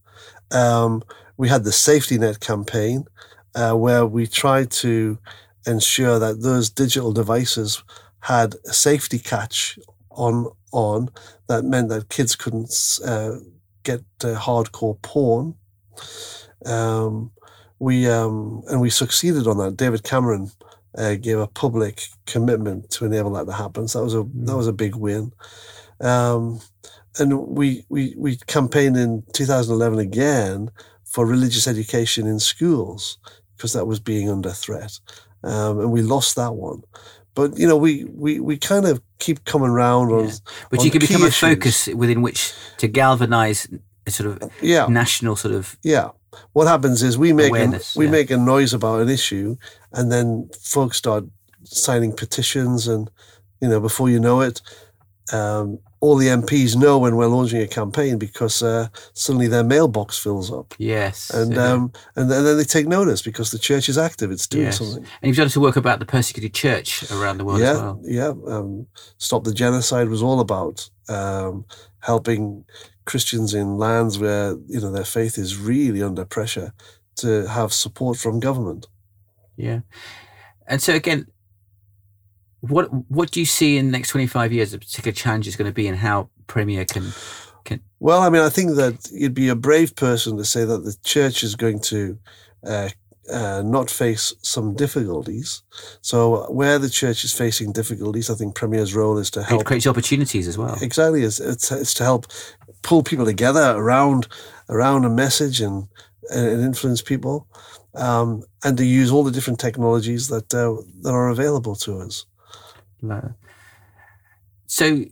Um, 0.52 1.04
we 1.36 1.50
had 1.50 1.64
the 1.64 1.72
safety 1.72 2.18
net 2.18 2.40
campaign, 2.40 3.06
uh, 3.54 3.74
where 3.74 4.06
we 4.06 4.28
tried 4.28 4.72
to 4.72 5.20
ensure 5.66 6.20
that 6.20 6.42
those 6.42 6.70
digital 6.70 7.12
devices 7.12 7.84
had 8.22 8.56
a 8.66 8.74
safety 8.74 9.20
catch 9.20 9.78
on 10.12 10.48
on 10.72 11.10
that 11.48 11.64
meant 11.64 11.90
that 11.90 12.10
kids 12.10 12.36
couldn't 12.36 12.72
uh, 13.06 13.36
get 13.84 14.02
uh, 14.24 14.36
hardcore 14.40 15.02
porn. 15.02 15.56
Um, 16.66 17.32
we 17.80 18.08
um, 18.08 18.64
and 18.70 18.82
we 18.82 18.90
succeeded 18.90 19.48
on 19.48 19.58
that. 19.58 19.78
David 19.78 20.04
Cameron 20.04 20.52
uh, 20.98 21.16
gave 21.16 21.40
a 21.40 21.48
public 21.48 22.04
commitment 22.26 22.90
to 22.92 23.06
enable 23.06 23.32
that 23.34 23.46
to 23.46 23.54
happen. 23.54 23.88
So 23.88 24.00
that 24.00 24.06
was 24.06 24.16
a 24.16 24.26
that 24.46 24.58
was 24.58 24.68
a 24.68 24.74
big 24.74 24.96
win. 24.96 25.34
Um, 26.00 26.60
and 27.20 27.48
we, 27.48 27.86
we 27.90 28.16
we 28.18 28.38
campaigned 28.48 28.98
in 28.98 29.24
2011 29.34 30.00
again 30.00 30.72
for 31.04 31.26
religious 31.26 31.68
education 31.68 32.26
in 32.26 32.40
schools 32.40 33.18
because 33.56 33.74
that 33.74 33.86
was 33.86 34.00
being 34.00 34.30
under 34.30 34.50
threat, 34.50 35.00
um, 35.44 35.80
and 35.80 35.92
we 35.92 36.02
lost 36.02 36.36
that 36.36 36.54
one. 36.54 36.84
But 37.36 37.58
you 37.58 37.68
know, 37.68 37.78
we 37.78 38.06
we, 38.06 38.40
we 38.40 38.58
kind 38.58 38.86
of 38.86 39.02
keep 39.20 39.46
coming 39.46 39.72
round 39.72 40.12
on 40.12 40.26
Yeah. 40.26 40.34
But 40.70 40.80
on 40.80 40.86
you 40.86 40.92
can 40.92 41.00
become 41.00 41.24
a 41.24 41.32
focus 41.32 41.88
within 41.88 42.22
which 42.22 42.54
to 42.78 42.88
galvanize 42.88 43.68
a 44.06 44.12
sort 44.12 44.30
of 44.42 44.52
yeah 44.62 44.86
national 44.88 45.36
sort 45.36 45.54
of 45.54 45.78
Yeah. 45.84 46.10
What 46.54 46.68
happens 46.68 47.04
is 47.04 47.16
we 47.16 47.32
make 47.32 47.54
a, 47.54 47.80
we 47.96 48.06
yeah. 48.06 48.12
make 48.12 48.32
a 48.32 48.38
noise 48.38 48.74
about 48.74 49.02
an 49.02 49.10
issue, 49.10 49.56
and 49.92 50.12
then 50.12 50.50
folks 50.62 50.98
start 50.98 51.26
signing 51.64 52.12
petitions, 52.12 52.88
and 52.88 53.10
you 53.62 53.70
know 53.70 53.80
before 53.80 54.10
you 54.10 54.20
know 54.20 54.42
it, 54.42 54.62
um, 55.32 55.80
all 56.02 56.18
the 56.18 56.28
MPs 56.28 56.76
know 56.76 57.00
when 57.00 57.16
we're 57.16 57.28
launching 57.28 57.62
a 57.62 57.68
campaign 57.68 58.18
because 58.18 58.62
uh, 58.62 58.90
suddenly 59.14 59.48
their 59.48 59.64
mailbox 59.64 60.20
fills 60.20 60.52
up, 60.52 60.76
yes, 60.78 61.30
and 61.30 61.54
yeah. 61.54 61.72
um, 61.72 61.94
and 62.18 62.30
then, 62.30 62.44
then 62.44 62.58
they 62.58 62.66
take 62.66 62.88
notice 62.88 63.22
because 63.22 63.52
the 63.52 63.58
church 63.60 63.88
is 63.88 63.98
active; 63.98 64.30
it's 64.32 64.46
doing 64.48 64.66
Yes. 64.66 64.80
something. 64.80 64.98
and 65.22 65.28
you've 65.30 65.38
done 65.38 65.48
some 65.50 65.64
work 65.64 65.78
about 65.78 66.00
the 66.00 66.06
persecuted 66.06 66.54
church 66.54 67.10
around 67.10 67.38
the 67.38 67.46
world 67.46 67.62
yeah, 67.62 67.72
as 67.72 67.80
well. 67.80 68.02
yeah. 68.04 68.34
Um, 68.48 68.88
Stop 69.18 69.46
the 69.46 69.54
genocide 69.54 70.10
was 70.10 70.22
all 70.22 70.42
about 70.42 70.90
um, 71.08 71.64
helping 72.02 72.66
Christians 73.06 73.54
in 73.54 73.78
lands 73.78 74.20
where 74.20 74.58
you 74.68 74.82
know 74.82 74.92
their 74.92 75.06
faith 75.06 75.38
is 75.38 75.58
really 75.58 76.04
under 76.04 76.26
pressure 76.26 76.74
to 77.16 77.48
have 77.48 77.72
support 77.72 78.18
from 78.18 78.42
government. 78.42 78.88
Yeah, 79.56 79.82
and 80.68 80.82
so 80.82 80.94
again, 80.96 81.28
what 82.64 82.88
what 83.10 83.32
do 83.32 83.40
you 83.40 83.46
see 83.46 83.78
in 83.78 83.88
the 83.88 83.92
next 83.92 84.10
twenty 84.10 84.28
five 84.28 84.54
years? 84.54 84.72
The 84.72 84.80
particular 84.80 85.12
challenge 85.12 85.48
is 85.48 85.56
going 85.56 85.70
to 85.70 85.74
be, 85.74 85.88
and 85.88 85.98
how 85.98 86.30
Premier 86.48 86.86
can 86.86 87.12
can. 87.66 87.82
Well, 88.00 88.22
I 88.22 88.30
mean, 88.30 88.42
I 88.42 88.50
think 88.50 88.76
that 88.76 89.10
you'd 89.12 89.34
be 89.34 89.50
a 89.50 89.56
brave 89.56 89.96
person 89.96 90.38
to 90.38 90.46
say 90.46 90.64
that 90.66 90.84
the 90.86 90.96
church 91.04 91.44
is 91.44 91.56
going 91.56 91.82
to 91.82 92.18
uh, 92.66 92.90
uh, 93.30 93.64
not 93.66 93.90
face 93.90 94.34
some 94.42 94.76
difficulties. 94.76 95.62
So 96.02 96.50
where 96.52 96.80
the 96.80 96.90
church 96.90 97.24
is 97.24 97.34
facing 97.34 97.74
difficulties, 97.74 98.30
I 98.30 98.36
think 98.36 98.56
Premier's 98.56 98.96
role 98.96 99.18
is 99.18 99.30
to 99.32 99.44
help. 99.44 99.62
It 99.62 99.66
creates 99.66 99.88
opportunities 99.88 100.48
as 100.48 100.58
well. 100.58 100.78
Exactly, 100.82 101.24
it's, 101.24 101.40
it's, 101.40 101.72
it's 101.72 101.94
to 101.96 102.04
help 102.04 102.28
pull 102.82 103.04
people 103.04 103.26
together 103.26 103.74
around 103.76 104.28
around 104.70 105.06
a 105.06 105.10
message 105.10 105.60
and 105.60 105.88
and 106.30 106.64
influence 106.64 107.02
people, 107.02 107.46
um, 107.96 108.44
and 108.64 108.78
to 108.78 108.86
use 108.86 109.12
all 109.12 109.26
the 109.26 109.32
different 109.32 109.60
technologies 109.60 110.30
that 110.30 110.54
uh, 110.54 110.82
that 111.02 111.12
are 111.12 111.28
available 111.28 111.76
to 111.76 112.00
us. 112.00 112.26
So 114.66 115.06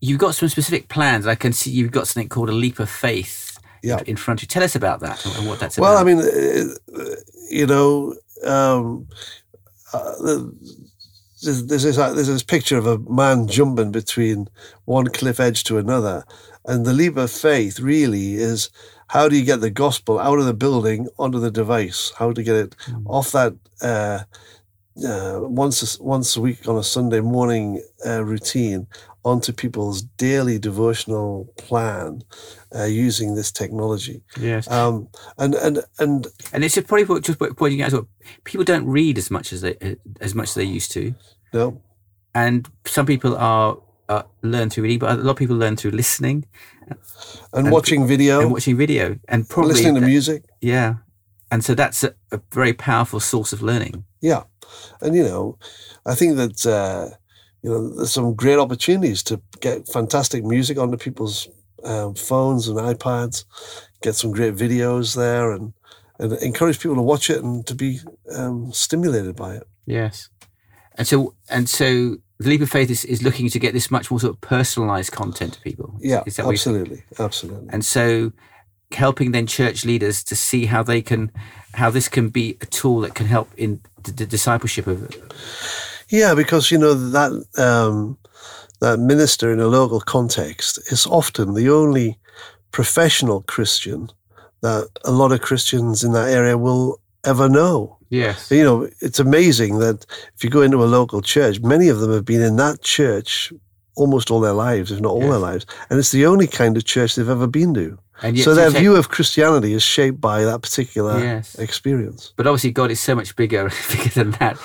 you've 0.00 0.18
got 0.18 0.34
some 0.34 0.48
specific 0.48 0.88
plans. 0.88 1.26
I 1.26 1.34
can 1.34 1.52
see 1.52 1.70
you've 1.70 1.90
got 1.90 2.06
something 2.06 2.28
called 2.28 2.48
a 2.48 2.52
leap 2.52 2.78
of 2.78 2.90
faith 2.90 3.58
yeah. 3.82 4.00
in 4.06 4.16
front 4.16 4.40
of 4.40 4.44
you. 4.44 4.48
Tell 4.48 4.62
us 4.62 4.74
about 4.74 5.00
that 5.00 5.24
and 5.24 5.48
what 5.48 5.60
that's 5.60 5.78
well, 5.78 5.96
about. 5.96 6.06
Well, 6.06 6.18
I 6.18 6.22
mean, 6.22 6.74
uh, 6.94 7.14
you 7.50 7.66
know, 7.66 8.14
um, 8.44 9.08
uh, 9.92 10.12
there's, 11.42 11.66
there's, 11.66 11.82
this, 11.84 11.96
there's 11.96 12.26
this 12.26 12.42
picture 12.42 12.76
of 12.76 12.86
a 12.86 12.98
man 12.98 13.48
jumping 13.48 13.92
between 13.92 14.48
one 14.84 15.06
cliff 15.08 15.40
edge 15.40 15.64
to 15.64 15.78
another. 15.78 16.24
And 16.64 16.84
the 16.84 16.92
leap 16.92 17.16
of 17.16 17.30
faith 17.30 17.80
really 17.80 18.34
is 18.34 18.70
how 19.08 19.28
do 19.28 19.36
you 19.36 19.44
get 19.44 19.60
the 19.60 19.70
gospel 19.70 20.18
out 20.18 20.38
of 20.38 20.44
the 20.44 20.54
building 20.54 21.08
onto 21.18 21.38
the 21.38 21.50
device? 21.50 22.12
How 22.18 22.32
to 22.32 22.42
get 22.42 22.56
it 22.56 22.76
mm. 22.86 23.02
off 23.06 23.32
that 23.32 23.54
uh, 23.80 24.20
uh, 25.06 25.40
once 25.42 25.98
a, 25.98 26.02
once 26.02 26.36
a 26.36 26.40
week 26.40 26.68
on 26.68 26.76
a 26.76 26.82
Sunday 26.82 27.20
morning 27.20 27.82
uh, 28.06 28.24
routine 28.24 28.86
onto 29.24 29.52
people's 29.52 30.02
daily 30.02 30.58
devotional 30.58 31.52
plan 31.56 32.22
uh, 32.74 32.84
using 32.84 33.34
this 33.34 33.52
technology. 33.52 34.22
Yes. 34.38 34.70
Um, 34.70 35.08
and 35.36 35.54
and 35.54 35.84
and 35.98 36.26
and 36.52 36.64
it's 36.64 36.78
probably 36.80 37.20
just 37.20 37.38
pointing 37.56 37.82
out 37.82 37.92
well, 37.92 38.08
people 38.44 38.64
don't 38.64 38.86
read 38.86 39.18
as 39.18 39.30
much 39.30 39.52
as 39.52 39.60
they 39.60 39.96
as 40.20 40.34
much 40.34 40.48
as 40.48 40.54
they 40.54 40.64
used 40.64 40.92
to. 40.92 41.14
No. 41.52 41.80
And 42.34 42.68
some 42.84 43.06
people 43.06 43.36
are 43.36 43.78
uh, 44.08 44.22
learn 44.42 44.70
through 44.70 44.84
reading, 44.84 44.98
but 45.00 45.18
a 45.18 45.22
lot 45.22 45.32
of 45.32 45.36
people 45.36 45.56
learn 45.56 45.76
through 45.76 45.90
listening 45.90 46.46
and, 46.88 46.98
and 47.52 47.70
watching 47.70 48.06
video 48.06 48.40
and 48.40 48.50
watching 48.50 48.76
video 48.76 49.18
and 49.28 49.48
probably 49.48 49.74
listening 49.74 49.96
to 49.96 50.00
music. 50.00 50.44
Yeah, 50.60 50.94
and 51.50 51.64
so 51.64 51.74
that's 51.74 52.04
a, 52.04 52.14
a, 52.32 52.40
very 52.52 52.72
powerful 52.72 53.20
source 53.20 53.52
of 53.52 53.62
learning. 53.62 54.04
Yeah, 54.20 54.44
and 55.00 55.14
you 55.14 55.22
know, 55.22 55.58
I 56.06 56.14
think 56.14 56.36
that 56.36 56.66
uh, 56.66 57.16
you 57.62 57.70
know 57.70 57.88
there's 57.96 58.12
some 58.12 58.34
great 58.34 58.58
opportunities 58.58 59.22
to 59.24 59.40
get 59.60 59.88
fantastic 59.88 60.44
music 60.44 60.78
onto 60.78 60.96
people's 60.96 61.48
um, 61.84 62.14
phones 62.14 62.68
and 62.68 62.78
iPads, 62.78 63.44
get 64.02 64.14
some 64.14 64.32
great 64.32 64.54
videos 64.54 65.16
there, 65.16 65.52
and 65.52 65.72
and 66.18 66.32
encourage 66.34 66.80
people 66.80 66.96
to 66.96 67.02
watch 67.02 67.30
it 67.30 67.42
and 67.42 67.66
to 67.66 67.74
be 67.74 68.00
um, 68.34 68.72
stimulated 68.72 69.36
by 69.36 69.54
it. 69.54 69.66
Yes, 69.86 70.28
and 70.96 71.06
so 71.06 71.34
and 71.48 71.68
so 71.68 72.16
the 72.38 72.50
leap 72.50 72.60
of 72.60 72.70
faith 72.70 72.90
is, 72.90 73.04
is 73.04 73.22
looking 73.22 73.48
to 73.50 73.58
get 73.58 73.72
this 73.72 73.90
much 73.90 74.10
more 74.10 74.20
sort 74.20 74.34
of 74.34 74.40
personalized 74.40 75.12
content 75.12 75.54
to 75.54 75.60
people. 75.60 75.96
Yeah, 76.00 76.22
absolutely, 76.38 77.02
absolutely. 77.18 77.68
And 77.70 77.84
so 77.84 78.32
helping 78.92 79.32
then 79.32 79.46
church 79.46 79.84
leaders 79.84 80.24
to 80.24 80.34
see 80.34 80.66
how 80.66 80.82
they 80.82 81.02
can 81.02 81.30
how 81.74 81.90
this 81.90 82.08
can 82.08 82.28
be 82.28 82.56
a 82.60 82.66
tool 82.66 83.00
that 83.00 83.14
can 83.14 83.26
help 83.26 83.48
in 83.56 83.80
the, 84.04 84.12
the 84.12 84.26
discipleship 84.26 84.86
of 84.86 85.02
it. 85.04 85.22
yeah 86.08 86.34
because 86.34 86.70
you 86.70 86.78
know 86.78 86.94
that 86.94 87.30
um, 87.58 88.16
that 88.80 88.98
minister 88.98 89.52
in 89.52 89.60
a 89.60 89.66
local 89.66 90.00
context 90.00 90.78
is 90.92 91.06
often 91.06 91.54
the 91.54 91.68
only 91.68 92.18
professional 92.70 93.42
Christian 93.42 94.10
that 94.60 94.88
a 95.04 95.10
lot 95.10 95.32
of 95.32 95.40
Christians 95.40 96.04
in 96.04 96.12
that 96.12 96.28
area 96.28 96.56
will 96.56 97.00
ever 97.24 97.48
know. 97.48 97.96
Yes. 98.10 98.50
You 98.50 98.64
know, 98.64 98.88
it's 99.00 99.18
amazing 99.18 99.78
that 99.78 100.06
if 100.34 100.42
you 100.42 100.50
go 100.50 100.62
into 100.62 100.82
a 100.82 100.86
local 100.86 101.20
church, 101.20 101.60
many 101.60 101.88
of 101.88 102.00
them 102.00 102.12
have 102.12 102.24
been 102.24 102.42
in 102.42 102.56
that 102.56 102.82
church 102.82 103.52
almost 103.98 104.30
all 104.30 104.40
their 104.40 104.52
lives, 104.52 104.90
if 104.90 105.00
not 105.00 105.10
all 105.10 105.20
yes. 105.20 105.30
their 105.30 105.38
lives. 105.38 105.66
And 105.90 105.98
it's 105.98 106.12
the 106.12 106.26
only 106.26 106.46
kind 106.46 106.76
of 106.76 106.84
church 106.84 107.16
they've 107.16 107.28
ever 107.28 107.46
been 107.46 107.74
to. 107.74 107.98
so 108.42 108.54
their 108.54 108.70
view 108.70 108.96
of 108.96 109.08
Christianity 109.10 109.74
is 109.74 109.82
shaped 109.82 110.20
by 110.20 110.44
that 110.44 110.62
particular 110.62 111.18
yes. 111.18 111.54
experience. 111.56 112.32
But 112.36 112.46
obviously, 112.46 112.72
God 112.72 112.90
is 112.90 113.00
so 113.00 113.14
much 113.14 113.36
bigger, 113.36 113.70
bigger 113.92 114.10
than 114.10 114.30
that 114.32 114.58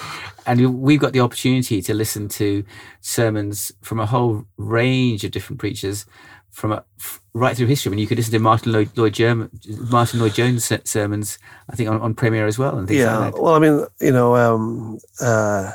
and 0.45 0.81
we've 0.81 0.99
got 0.99 1.13
the 1.13 1.19
opportunity 1.19 1.81
to 1.81 1.93
listen 1.93 2.27
to 2.29 2.63
sermons 3.01 3.71
from 3.81 3.99
a 3.99 4.05
whole 4.05 4.45
range 4.57 5.23
of 5.23 5.31
different 5.31 5.59
preachers 5.59 6.05
from 6.51 6.71
a, 6.71 6.83
right 7.33 7.57
through 7.57 7.67
history. 7.67 7.89
I 7.89 7.91
mean, 7.91 7.99
you 7.99 8.07
could 8.07 8.17
listen 8.17 8.33
to 8.33 8.39
Martin 8.39 8.71
Lloyd, 8.71 8.95
Lloyd 8.95 9.13
German, 9.13 9.49
Martyn 9.89 10.19
Lloyd 10.19 10.35
Jones 10.35 10.71
sermons, 10.83 11.39
I 11.69 11.75
think, 11.75 11.89
on, 11.89 11.99
on 12.01 12.13
Premier 12.13 12.45
as 12.45 12.59
well. 12.59 12.77
And 12.77 12.87
things 12.87 12.99
yeah, 12.99 13.17
like 13.17 13.41
well, 13.41 13.55
I 13.55 13.59
mean, 13.59 13.85
you 13.99 14.11
know, 14.11 14.35
um, 14.35 14.99
uh, 15.19 15.71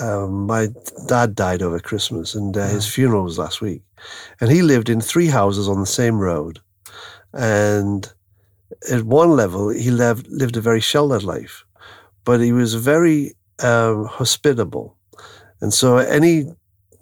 um, 0.00 0.46
my 0.46 0.68
dad 1.06 1.34
died 1.34 1.62
over 1.62 1.78
Christmas, 1.78 2.34
and 2.34 2.56
uh, 2.56 2.66
his 2.68 2.86
funeral 2.86 3.24
was 3.24 3.38
last 3.38 3.60
week, 3.60 3.82
and 4.40 4.50
he 4.50 4.62
lived 4.62 4.88
in 4.88 5.00
three 5.00 5.28
houses 5.28 5.68
on 5.68 5.80
the 5.80 5.86
same 5.86 6.18
road, 6.18 6.60
and 7.32 8.12
at 8.90 9.04
one 9.04 9.30
level, 9.30 9.68
he 9.68 9.90
lived 9.90 10.26
lived 10.28 10.56
a 10.56 10.60
very 10.60 10.80
sheltered 10.80 11.22
life, 11.22 11.64
but 12.24 12.40
he 12.40 12.52
was 12.52 12.74
very 12.74 13.34
um, 13.62 14.06
hospitable. 14.06 14.96
And 15.60 15.72
so 15.72 15.98
any 15.98 16.44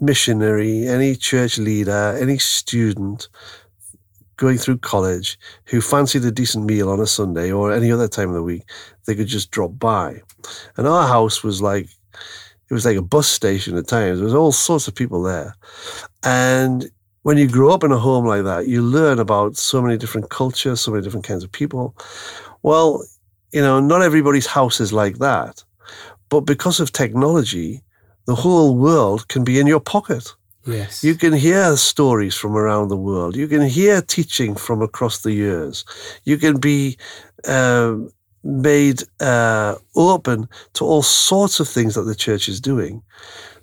missionary, 0.01 0.87
any 0.87 1.15
church 1.17 1.59
leader, 1.59 2.17
any 2.21 2.39
student 2.39 3.29
going 4.37 4.59
through 4.59 4.79
college 4.79 5.39
who 5.67 5.81
fancied 5.81 6.25
a 6.25 6.33
decent 6.33 6.65
meal 6.65 6.91
on 6.91 7.01
a 7.01 7.07
Sunday 7.07 7.53
or 7.53 7.73
any 7.73 7.93
other 7.93 8.09
time 8.09 8.29
of 8.29 8.35
the 8.35 8.43
week, 8.43 8.65
they 9.07 9.15
could 9.15 9.29
just 9.29 9.51
drop 9.51 9.79
by. 9.79 10.21
And 10.77 10.87
our 10.87 11.07
house 11.07 11.45
was 11.45 11.63
like, 11.63 11.89
it 12.71 12.75
was 12.75 12.87
like 12.87 12.97
a 12.97 13.03
bus 13.03 13.29
station 13.29 13.77
at 13.77 13.87
times. 13.87 14.19
There 14.19 14.25
was 14.25 14.35
all 14.35 14.53
sorts 14.53 14.89
of 14.89 14.95
people 14.95 15.23
there. 15.23 15.55
And 16.23 16.91
when 17.23 17.39
you 17.39 17.49
grow 17.49 17.73
up 17.73 17.85
in 17.85 17.93
a 17.93 17.99
home 17.99 18.27
like 18.27 18.45
that, 18.45 18.67
you 18.67 18.83
learn 18.83 19.19
about 19.19 19.57
so 19.57 19.81
many 19.83 19.97
different 19.97 20.31
cultures, 20.31 20.81
so 20.81 20.91
many 20.91 21.03
different 21.03 21.27
kinds 21.27 21.45
of 21.45 21.53
people. 21.53 21.95
Well, 22.63 23.05
you 23.53 23.61
know, 23.61 23.81
not 23.81 24.03
everybody's 24.03 24.47
house 24.47 24.81
is 24.81 24.93
like 24.93 25.19
that. 25.19 25.63
But 26.29 26.41
because 26.41 26.81
of 26.81 26.93
technology, 26.93 27.83
the 28.27 28.35
whole 28.35 28.77
world 28.77 29.29
can 29.29 29.45
be 29.45 29.61
in 29.61 29.67
your 29.67 29.81
pocket. 29.81 30.35
Yes. 30.67 31.03
You 31.03 31.15
can 31.15 31.33
hear 31.33 31.77
stories 31.77 32.37
from 32.37 32.57
around 32.57 32.89
the 32.89 32.97
world. 32.97 33.37
You 33.37 33.49
can 33.49 33.63
hear 33.63 34.01
teaching 34.01 34.55
from 34.55 34.81
across 34.81 35.23
the 35.23 35.33
years. 35.33 35.85
You 36.25 36.39
can 36.39 36.59
be 36.59 36.97
uh, 37.47 37.97
made 38.45 39.03
uh, 39.21 39.77
open 39.95 40.49
to 40.75 40.85
all 40.85 41.03
sorts 41.03 41.61
of 41.61 41.69
things 41.69 41.95
that 41.95 42.03
the 42.03 42.15
church 42.15 42.49
is 42.49 42.61
doing. 42.61 43.03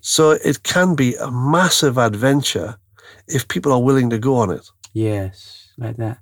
So 0.02 0.32
it 0.32 0.64
can 0.64 0.96
be 0.96 1.16
a 1.16 1.30
massive 1.30 1.98
adventure 1.98 2.78
if 3.28 3.48
people 3.48 3.72
are 3.72 3.82
willing 3.82 4.10
to 4.10 4.18
go 4.18 4.36
on 4.36 4.52
it. 4.52 4.70
Yes, 4.94 5.70
like 5.78 5.98
that 5.98 6.20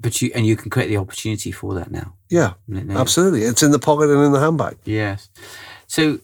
but 0.00 0.22
you 0.22 0.30
and 0.34 0.46
you 0.46 0.56
can 0.56 0.70
create 0.70 0.88
the 0.88 0.96
opportunity 0.96 1.50
for 1.50 1.74
that 1.74 1.90
now. 1.90 2.14
Yeah, 2.28 2.54
absolutely. 2.90 3.42
It's 3.42 3.62
in 3.62 3.72
the 3.72 3.78
pocket 3.78 4.10
and 4.10 4.24
in 4.24 4.32
the 4.32 4.40
handbag. 4.40 4.78
Yes. 4.84 5.28
So 5.86 6.20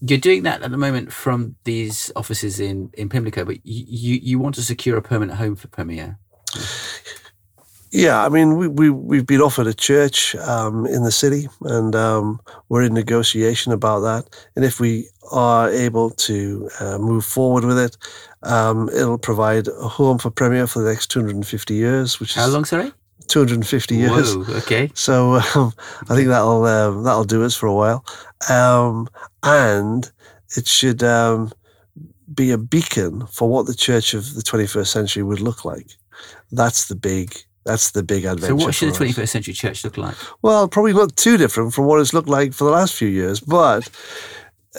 you're 0.00 0.18
doing 0.18 0.42
that 0.42 0.62
at 0.62 0.70
the 0.70 0.76
moment 0.76 1.12
from 1.12 1.56
these 1.64 2.12
offices 2.16 2.60
in 2.60 2.90
in 2.94 3.08
Pimlico, 3.08 3.44
but 3.44 3.64
you 3.64 4.16
you 4.16 4.38
want 4.38 4.54
to 4.56 4.62
secure 4.62 4.96
a 4.96 5.02
permanent 5.02 5.38
home 5.38 5.56
for 5.56 5.68
Premier. 5.68 6.18
Yeah, 7.92 8.24
I 8.24 8.30
mean, 8.30 8.56
we, 8.56 8.68
we, 8.68 8.88
we've 8.88 9.26
been 9.26 9.42
offered 9.42 9.66
a 9.66 9.74
church 9.74 10.34
um, 10.36 10.86
in 10.86 11.04
the 11.04 11.12
city 11.12 11.48
and 11.60 11.94
um, 11.94 12.40
we're 12.70 12.84
in 12.84 12.94
negotiation 12.94 13.70
about 13.70 14.00
that. 14.00 14.34
And 14.56 14.64
if 14.64 14.80
we 14.80 15.08
are 15.30 15.70
able 15.70 16.08
to 16.10 16.70
uh, 16.80 16.96
move 16.96 17.22
forward 17.22 17.64
with 17.64 17.78
it, 17.78 17.98
um, 18.44 18.88
it'll 18.88 19.18
provide 19.18 19.68
a 19.68 19.88
home 19.88 20.18
for 20.18 20.30
Premier 20.30 20.66
for 20.66 20.82
the 20.82 20.88
next 20.88 21.08
250 21.08 21.74
years. 21.74 22.18
Which 22.18 22.34
How 22.34 22.48
long, 22.48 22.64
sorry? 22.64 22.92
250 23.28 23.94
years. 23.94 24.36
Whoa, 24.36 24.56
okay. 24.56 24.90
So 24.94 25.34
um, 25.54 25.72
I 26.08 26.16
think 26.16 26.28
that'll 26.28 26.64
um, 26.64 27.04
that'll 27.04 27.24
do 27.24 27.44
us 27.44 27.54
for 27.54 27.66
a 27.66 27.74
while, 27.74 28.04
um, 28.50 29.08
and 29.42 30.10
it 30.56 30.66
should 30.66 31.02
um, 31.02 31.52
be 32.34 32.50
a 32.50 32.58
beacon 32.58 33.26
for 33.28 33.48
what 33.48 33.66
the 33.66 33.74
church 33.74 34.14
of 34.14 34.34
the 34.34 34.42
21st 34.42 34.86
century 34.86 35.22
would 35.22 35.40
look 35.40 35.64
like. 35.64 35.92
That's 36.50 36.88
the 36.88 36.96
big 36.96 37.36
that's 37.64 37.92
the 37.92 38.02
big 38.02 38.24
adventure. 38.24 38.58
So, 38.58 38.64
what 38.66 38.74
should 38.74 38.92
the 38.94 38.98
21st 39.04 39.28
century 39.28 39.54
church 39.54 39.84
look 39.84 39.96
like? 39.96 40.16
Well, 40.42 40.66
probably 40.68 40.92
not 40.92 41.16
too 41.16 41.36
different 41.36 41.72
from 41.74 41.86
what 41.86 42.00
it's 42.00 42.12
looked 42.12 42.28
like 42.28 42.52
for 42.52 42.64
the 42.64 42.70
last 42.70 42.94
few 42.94 43.08
years, 43.08 43.40
but 43.40 43.88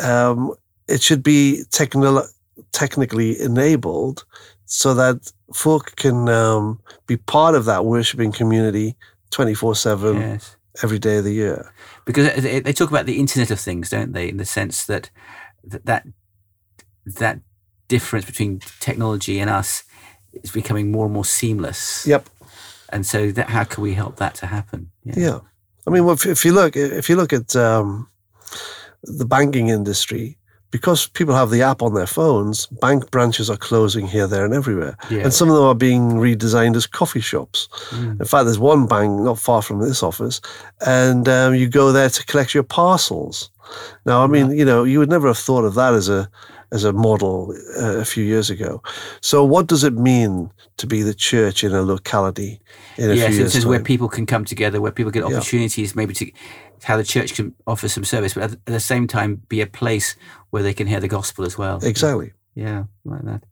um, 0.02 0.54
it 0.88 1.02
should 1.02 1.24
be 1.24 1.64
techno- 1.72 2.26
technically 2.72 3.40
enabled 3.40 4.26
so 4.66 4.94
that 4.94 5.32
folk 5.54 5.96
can 5.96 6.28
um, 6.30 6.80
be 7.08 7.18
part 7.18 7.56
of 7.56 7.66
that 7.66 7.86
worshiping 7.86 8.32
community 8.32 8.96
24 9.32 9.76
7 9.76 10.16
Yes. 10.20 10.56
every 10.84 11.00
day 11.00 11.18
of 11.18 11.24
the 11.24 11.34
year. 11.34 11.72
because 12.06 12.42
they 12.44 12.60
they 12.60 12.74
talk 12.74 12.90
about 12.90 13.06
the 13.06 13.20
internet 13.20 13.52
of 13.52 13.60
things 13.60 13.90
don't 13.90 14.14
they 14.14 14.30
in 14.30 14.38
the 14.38 14.46
sense 14.46 14.86
that 14.86 15.10
that 15.64 15.86
that, 15.86 16.08
that 17.06 17.40
difference 17.88 18.26
between 18.26 18.60
technology 18.80 19.40
and 19.40 19.50
us 19.50 19.84
is 20.34 20.52
becoming 20.52 20.92
more 20.92 21.06
and 21.06 21.14
more 21.14 21.26
seamless 21.26 22.06
Yep. 22.08 22.30
And 22.94 23.06
so 23.06 23.32
that 23.32 23.50
how 23.50 23.64
can 23.64 23.84
we 23.84 23.94
help 23.94 24.16
that 24.18 24.36
to 24.36 24.46
happen 24.46 24.92
Yeah. 25.04 25.40
I 25.86 25.90
mean, 25.90 26.06
well, 26.06 26.14
if, 26.14 26.26
if 26.26 26.46
you 26.46 26.54
look, 26.54 26.78
if 26.78 27.10
you 27.10 27.18
look 27.18 27.34
at 27.34 27.56
um, 27.56 28.08
the 29.04 29.26
banking 29.26 29.68
industry, 29.68 30.38
because 30.72 31.08
people 31.08 31.36
have 31.36 31.50
the 31.50 31.62
app 31.62 31.82
on 31.82 31.94
their 31.94 32.08
phones, 32.08 32.68
bank 32.68 33.12
branches 33.12 33.50
are 33.50 33.58
closing 33.58 34.08
here, 34.08 34.26
there, 34.26 34.46
and 34.46 34.54
everywhere. 34.54 34.98
Yeah. 35.12 35.24
And 35.24 35.34
some 35.34 35.50
of 35.50 35.56
them 35.56 35.66
are 35.66 35.76
being 35.76 36.14
redesigned 36.14 36.76
as 36.76 36.88
coffee 36.88 37.20
shops. 37.20 37.68
Mm. 37.90 38.22
In 38.22 38.26
fact, 38.26 38.46
there's 38.46 38.60
one 38.60 38.88
bank 38.88 39.22
not 39.22 39.38
far 39.38 39.62
from 39.62 39.80
this 39.80 40.02
office, 40.02 40.42
and 40.86 41.28
um, 41.28 41.54
you 41.54 41.68
go 41.68 41.92
there 41.92 42.10
to 42.10 42.26
collect 42.26 42.54
your 42.54 42.64
parcels. 42.64 43.52
Now, 44.06 44.24
I 44.24 44.28
mean, 44.28 44.52
you 44.52 44.66
know, 44.66 44.84
you 44.84 45.00
would 45.00 45.10
never 45.10 45.28
have 45.28 45.38
thought 45.38 45.66
of 45.66 45.76
that 45.76 45.94
as 45.94 46.10
a 46.10 46.30
as 46.74 46.84
a 46.84 46.92
model 46.92 47.56
uh, 47.80 47.98
a 48.02 48.06
few 48.06 48.24
years 48.34 48.50
ago. 48.50 48.82
So, 49.22 49.46
what 49.54 49.68
does 49.68 49.84
it 49.84 49.94
mean 49.94 50.50
to 50.78 50.88
be 50.88 51.04
the 51.04 51.14
church 51.14 51.64
in 51.64 51.72
a 51.74 51.82
locality 51.82 52.60
in 52.98 53.10
a 53.12 53.14
yes 53.14 53.34
it 53.34 53.38
years' 53.54 53.66
where 53.66 53.80
people 53.80 54.10
can 54.10 54.26
come 54.26 54.44
together 54.46 54.78
where 54.82 54.92
people 54.92 55.12
get 55.12 55.24
Yeah. 55.24 55.38
opportunities 55.38 55.96
maybe 55.96 56.14
to 56.16 56.26
how 56.84 56.98
the 56.98 57.04
church 57.16 57.36
can 57.36 57.54
offer 57.66 57.88
some 57.88 58.04
service 58.06 58.34
but 58.34 58.44
at 58.52 58.66
the 58.66 58.80
same 58.80 59.06
time 59.08 59.30
be 59.50 59.62
a 59.62 59.68
place 59.68 60.18
where 60.52 60.64
they 60.64 60.74
can 60.74 60.88
hear 60.88 61.00
the 61.00 61.08
gospel 61.18 61.46
as 61.46 61.58
well 61.58 61.78
Exactly. 61.84 62.30
yeah 62.56 62.84
like 63.06 63.24
that 63.24 63.44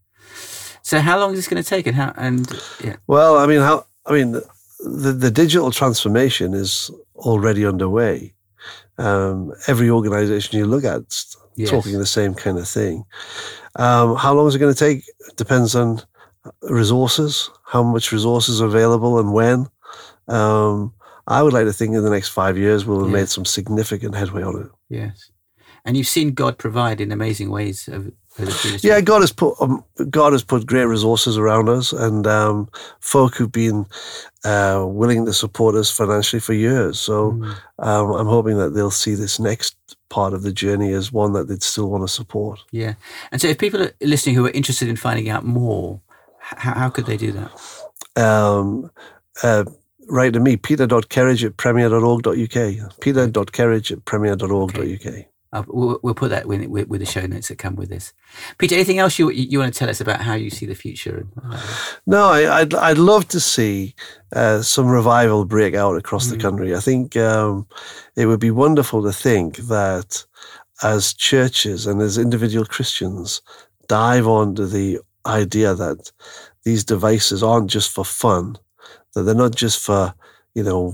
so 0.81 0.99
how 0.99 1.17
long 1.19 1.31
is 1.33 1.37
this 1.39 1.47
going 1.47 1.63
to 1.63 1.69
take 1.75 1.87
and 1.87 1.95
how 1.95 2.11
and 2.17 2.47
yeah 2.83 2.95
Well, 3.07 3.33
I 3.43 3.45
mean, 3.47 3.61
how? 3.61 3.85
I 4.09 4.11
mean, 4.17 4.31
the 5.03 5.11
the 5.25 5.31
digital 5.31 5.71
transformation 5.71 6.53
is 6.63 6.91
already 7.15 7.65
underway. 7.65 8.33
Um, 8.97 9.53
every 9.67 9.89
organization 9.89 10.59
you 10.59 10.65
look 10.65 10.83
at 10.85 11.01
is 11.01 11.35
Yes. 11.55 11.69
talking 11.69 11.97
the 11.99 12.05
same 12.05 12.33
kind 12.33 12.57
of 12.57 12.67
thing. 12.67 13.03
Um, 13.75 14.15
how 14.15 14.33
long 14.33 14.47
is 14.47 14.55
it 14.55 14.59
going 14.59 14.73
to 14.73 14.79
take? 14.79 15.03
Depends 15.35 15.75
on 15.75 16.01
resources, 16.63 17.49
how 17.65 17.83
much 17.83 18.11
resources 18.11 18.61
are 18.61 18.65
available, 18.67 19.19
and 19.19 19.33
when. 19.33 19.67
Um, 20.27 20.93
I 21.27 21.43
would 21.43 21.53
like 21.53 21.65
to 21.65 21.73
think 21.73 21.95
in 21.95 22.03
the 22.03 22.09
next 22.09 22.29
five 22.29 22.57
years 22.57 22.85
we'll 22.85 22.99
have 23.01 23.09
Yeah. 23.09 23.13
made 23.19 23.29
some 23.29 23.45
significant 23.45 24.15
headway 24.15 24.43
on 24.43 24.59
it. 24.61 24.67
Yes. 24.89 25.29
And 25.85 25.95
you've 25.97 26.07
seen 26.07 26.33
God 26.33 26.57
provide 26.57 26.99
in 27.01 27.11
amazing 27.11 27.49
ways 27.49 27.87
over, 28.39 28.43
over 28.43 28.51
the 28.51 28.57
previous 28.57 28.83
Yeah, 28.83 29.01
God 29.01 29.21
has 29.21 29.31
put 29.31 29.55
um, 29.61 29.83
God 30.09 30.33
has 30.33 30.43
put 30.43 30.65
great 30.65 30.85
resources 30.85 31.37
around 31.37 31.69
us, 31.69 31.93
and 31.93 32.25
um, 32.27 32.69
folk 32.99 33.35
who've 33.35 33.51
been 33.51 33.85
uh, 34.45 34.85
willing 34.87 35.25
to 35.25 35.33
support 35.33 35.75
us 35.75 35.91
financially 35.91 36.39
for 36.39 36.53
years. 36.53 36.99
So 36.99 37.31
Mm. 37.33 37.55
um, 37.79 38.11
I'm 38.11 38.27
hoping 38.27 38.57
that 38.57 38.69
they'll 38.73 38.91
see 38.91 39.15
this 39.15 39.39
next 39.39 39.75
part 40.09 40.33
of 40.33 40.43
the 40.43 40.51
journey 40.51 40.91
as 40.93 41.11
one 41.11 41.33
that 41.33 41.47
they'd 41.47 41.63
still 41.63 41.89
want 41.89 42.03
to 42.03 42.07
support. 42.13 42.59
Yeah. 42.71 42.95
And 43.31 43.39
so 43.41 43.47
if 43.47 43.57
people 43.57 43.81
are 43.81 43.91
listening 44.01 44.35
who 44.35 44.45
are 44.45 44.51
interested 44.51 44.87
in 44.89 44.95
finding 44.97 45.29
out 45.29 45.45
more, 45.45 46.01
how, 46.39 46.73
how 46.73 46.89
could 46.89 47.05
they 47.05 47.17
do 47.17 47.31
that? 47.31 48.21
Um, 48.21 48.91
uh, 49.43 49.63
write 50.09 50.33
to 50.33 50.39
me, 50.41 50.57
peter.kerridge 50.57 51.45
at 51.45 51.55
premier.org.uk. 51.57 52.99
peter.kerridge 52.99 53.91
at 53.91 54.03
premier.org.uk. 54.05 55.25
Uh, 55.53 55.63
we'll, 55.67 55.99
we'll 56.01 56.13
put 56.13 56.29
that 56.29 56.47
with, 56.47 56.65
with, 56.67 56.87
with 56.87 57.01
the 57.01 57.05
show 57.05 57.25
notes 57.25 57.49
that 57.49 57.57
come 57.57 57.75
with 57.75 57.89
this. 57.89 58.13
Peter, 58.57 58.75
anything 58.75 58.99
else 58.99 59.19
you, 59.19 59.29
you 59.31 59.59
want 59.59 59.73
to 59.73 59.77
tell 59.77 59.89
us 59.89 59.99
about 59.99 60.21
how 60.21 60.33
you 60.33 60.49
see 60.49 60.65
the 60.65 60.75
future? 60.75 61.27
No, 62.05 62.29
I, 62.29 62.59
I'd 62.59 62.73
I'd 62.73 62.97
love 62.97 63.27
to 63.29 63.39
see 63.39 63.93
uh, 64.33 64.61
some 64.61 64.87
revival 64.87 65.43
break 65.43 65.75
out 65.75 65.97
across 65.97 66.27
the 66.27 66.37
country. 66.37 66.73
I 66.73 66.79
think 66.79 67.17
um, 67.17 67.67
it 68.15 68.27
would 68.27 68.39
be 68.39 68.51
wonderful 68.51 69.03
to 69.03 69.11
think 69.11 69.57
that 69.57 70.25
as 70.83 71.13
churches 71.13 71.85
and 71.85 72.01
as 72.01 72.17
individual 72.17 72.65
Christians 72.65 73.41
dive 73.87 74.27
onto 74.27 74.65
the 74.65 74.99
idea 75.25 75.75
that 75.75 76.11
these 76.63 76.83
devices 76.83 77.43
aren't 77.43 77.69
just 77.69 77.91
for 77.91 78.05
fun, 78.05 78.57
that 79.13 79.23
they're 79.23 79.35
not 79.35 79.55
just 79.55 79.83
for 79.83 80.13
you 80.55 80.63
know 80.63 80.93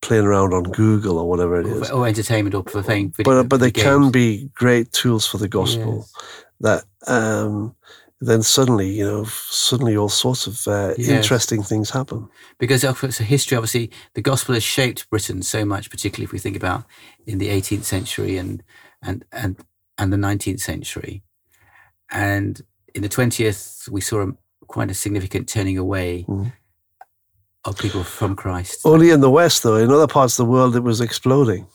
playing 0.00 0.24
around 0.24 0.52
on 0.54 0.62
Google 0.64 1.18
or 1.18 1.28
whatever 1.28 1.60
it 1.60 1.66
is, 1.66 1.90
or, 1.90 1.94
or 1.98 2.06
entertainment 2.06 2.54
or 2.54 2.62
for 2.64 2.82
playing 2.82 3.10
video 3.10 3.42
but 3.42 3.48
but 3.48 3.60
they 3.60 3.70
games. 3.70 3.84
can 3.84 4.10
be 4.10 4.48
great 4.54 4.92
tools 4.92 5.26
for 5.26 5.38
the 5.38 5.48
gospel 5.48 5.96
Yes. 5.98 6.12
that 6.60 6.84
um, 7.06 7.74
then 8.20 8.42
suddenly, 8.42 8.88
you 8.88 9.04
know, 9.04 9.24
suddenly 9.24 9.96
all 9.96 10.08
sorts 10.08 10.46
of 10.46 10.66
uh, 10.68 10.94
Yes. 10.98 11.08
interesting 11.08 11.62
things 11.62 11.90
happen. 11.90 12.28
because 12.58 12.84
of 12.84 13.02
its 13.04 13.18
history, 13.18 13.56
obviously, 13.56 13.90
the 14.14 14.22
gospel 14.22 14.54
has 14.54 14.64
shaped 14.64 15.08
Britain 15.10 15.42
so 15.42 15.64
much, 15.64 15.90
particularly 15.90 16.24
if 16.24 16.32
we 16.32 16.38
think 16.38 16.56
about 16.56 16.84
in 17.26 17.38
the 17.38 17.48
18th 17.48 17.84
century 17.84 18.36
and 18.36 18.62
and 19.02 19.24
and 19.32 19.56
and 19.98 20.12
the 20.12 20.16
19th 20.16 20.60
century, 20.60 21.22
and 22.10 22.62
in 22.94 23.02
the 23.02 23.08
20th, 23.08 23.88
we 23.88 24.00
saw 24.00 24.20
a, 24.28 24.32
quite 24.66 24.90
a 24.90 24.94
significant 24.94 25.48
turning 25.48 25.78
away 25.78 26.24
Mhm. 26.28 26.52
Of 27.70 27.78
people 27.78 28.04
from 28.04 28.34
Christ, 28.36 28.80
Only 28.84 29.10
in 29.10 29.20
the 29.20 29.30
West, 29.30 29.62
though. 29.62 29.76
In 29.76 29.90
other 29.90 30.06
parts 30.06 30.38
of 30.38 30.46
the 30.46 30.50
world, 30.50 30.76
it 30.76 30.82
was 30.82 31.00
exploding. 31.00 31.66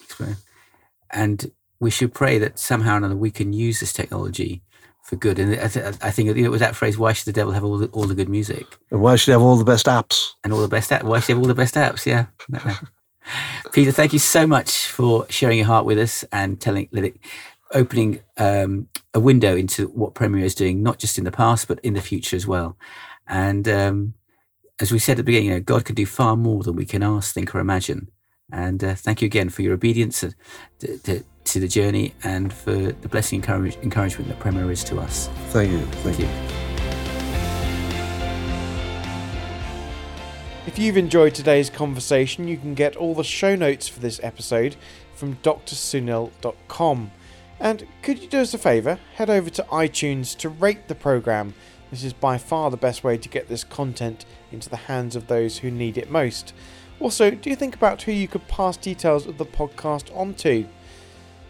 and 1.11 1.51
we 1.79 1.91
should 1.91 2.13
pray 2.13 2.37
that 2.39 2.57
somehow 2.57 2.93
or 2.95 2.97
another 2.97 3.15
we 3.15 3.31
can 3.31 3.53
use 3.53 3.79
this 3.79 3.93
technology 3.93 4.61
for 5.03 5.17
good. 5.17 5.37
And 5.37 5.59
I, 5.59 5.67
th- 5.67 5.95
I 6.01 6.11
think 6.11 6.35
it 6.35 6.49
was 6.49 6.61
that 6.61 6.75
phrase: 6.75 6.97
"Why 6.97 7.13
should 7.13 7.25
the 7.25 7.33
devil 7.33 7.53
have 7.53 7.63
all 7.63 7.77
the, 7.77 7.87
all 7.87 8.05
the 8.05 8.15
good 8.15 8.29
music?" 8.29 8.65
And 8.89 9.01
why 9.01 9.15
should 9.15 9.27
you 9.27 9.33
have 9.33 9.41
all 9.41 9.57
the 9.57 9.65
best 9.65 9.85
apps? 9.85 10.31
and 10.43 10.53
all 10.53 10.61
the 10.61 10.67
best 10.67 10.91
apps. 10.91 11.03
Why 11.03 11.19
should 11.19 11.29
you 11.29 11.35
have 11.35 11.43
all 11.43 11.47
the 11.47 11.55
best 11.55 11.75
apps? 11.75 12.05
Yeah. 12.05 12.25
Peter, 13.71 13.91
thank 13.91 14.13
you 14.13 14.19
so 14.19 14.45
much 14.45 14.87
for 14.87 15.25
sharing 15.29 15.57
your 15.57 15.67
heart 15.67 15.85
with 15.85 15.97
us 15.97 16.25
and 16.31 16.59
telling, 16.59 16.89
opening 17.73 18.19
um, 18.37 18.87
a 19.13 19.19
window 19.19 19.55
into 19.55 19.87
what 19.87 20.13
Premier 20.13 20.43
is 20.43 20.55
doing, 20.55 20.83
not 20.83 20.99
just 20.99 21.17
in 21.17 21.23
the 21.23 21.31
past, 21.31 21.67
but 21.67 21.79
in 21.79 21.93
the 21.93 22.01
future 22.01 22.35
as 22.35 22.45
well. 22.45 22.77
And 23.27 23.67
um, 23.67 24.13
as 24.83 24.91
we 24.91 24.99
said 24.99 25.13
at 25.13 25.17
the 25.19 25.23
beginning, 25.23 25.47
you 25.47 25.53
know, 25.53 25.61
God 25.61 25.85
can 25.85 25.95
do 25.95 26.05
far 26.05 26.35
more 26.35 26.61
than 26.61 26.75
we 26.75 26.85
can 26.85 27.03
ask, 27.03 27.33
think, 27.33 27.55
or 27.55 27.59
imagine. 27.59 28.11
And 28.51 28.83
uh, 28.83 28.95
thank 28.95 29.21
you 29.21 29.27
again 29.27 29.47
for 29.47 29.61
your 29.61 29.73
obedience 29.73 30.19
to, 30.19 30.97
to, 30.97 31.23
to 31.45 31.59
the 31.61 31.69
journey 31.69 32.13
and 32.21 32.51
for 32.51 32.73
the 32.73 33.07
blessing 33.07 33.37
and 33.37 33.45
encourage, 33.45 33.77
encouragement 33.77 34.27
that 34.27 34.39
Premier 34.39 34.69
is 34.69 34.83
to 34.83 34.99
us. 34.99 35.29
Thank 35.51 35.71
you. 35.71 35.79
Thank 35.79 36.17
Thank 36.17 36.19
you. 36.19 36.25
you. 36.25 36.31
If 40.67 40.77
you've 40.77 40.97
enjoyed 40.97 41.33
today's 41.33 41.69
conversation, 41.69 42.49
you 42.49 42.57
can 42.57 42.73
get 42.73 42.97
all 42.97 43.15
the 43.15 43.23
show 43.23 43.55
notes 43.55 43.87
for 43.87 44.01
this 44.01 44.19
episode 44.21 44.75
from 45.15 45.37
drsunil.com. 45.37 47.11
And 47.57 47.87
could 48.01 48.19
you 48.19 48.27
do 48.27 48.39
us 48.39 48.53
a 48.53 48.57
favour? 48.57 48.99
Head 49.15 49.29
over 49.29 49.49
to 49.51 49.63
iTunes 49.63 50.35
to 50.39 50.49
rate 50.49 50.89
the 50.89 50.95
programme. 50.95 51.53
This 51.93 52.05
is 52.05 52.13
by 52.13 52.39
far 52.39 52.71
the 52.71 52.75
best 52.75 53.03
way 53.03 53.19
to 53.19 53.29
get 53.29 53.47
this 53.47 53.63
content 53.63 54.25
into 54.51 54.67
the 54.67 54.77
hands 54.77 55.15
of 55.15 55.27
those 55.27 55.59
who 55.59 55.69
need 55.69 55.95
it 55.95 56.09
most. 56.09 56.51
Also, 56.99 57.29
do 57.29 57.51
you 57.51 57.55
think 57.55 57.75
about 57.75 58.01
who 58.01 58.11
you 58.11 58.27
could 58.27 58.47
pass 58.47 58.77
details 58.77 59.27
of 59.27 59.37
the 59.37 59.45
podcast 59.45 60.09
on 60.17 60.33
to? 60.33 60.67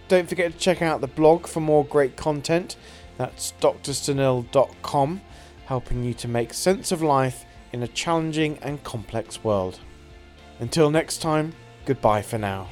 Don't 0.10 0.27
forget 0.27 0.51
to 0.51 0.58
check 0.58 0.82
out 0.82 0.99
the 0.99 1.08
blog 1.08 1.47
for 1.47 1.62
more 1.62 1.86
great 1.86 2.17
content. 2.17 2.75
That's 3.17 3.53
drsunil.com, 3.62 5.21
helping 5.67 6.03
you 6.03 6.13
to 6.13 6.27
make 6.27 6.53
sense 6.53 6.91
of 6.91 7.01
life 7.01 7.45
in 7.71 7.82
a 7.82 7.88
challenging 7.88 8.58
and 8.62 8.84
complex 8.84 9.45
world. 9.45 9.79
Until 10.60 10.91
next 10.91 11.21
time, 11.21 11.53
goodbye 11.86 12.21
for 12.21 12.38
now. 12.38 12.67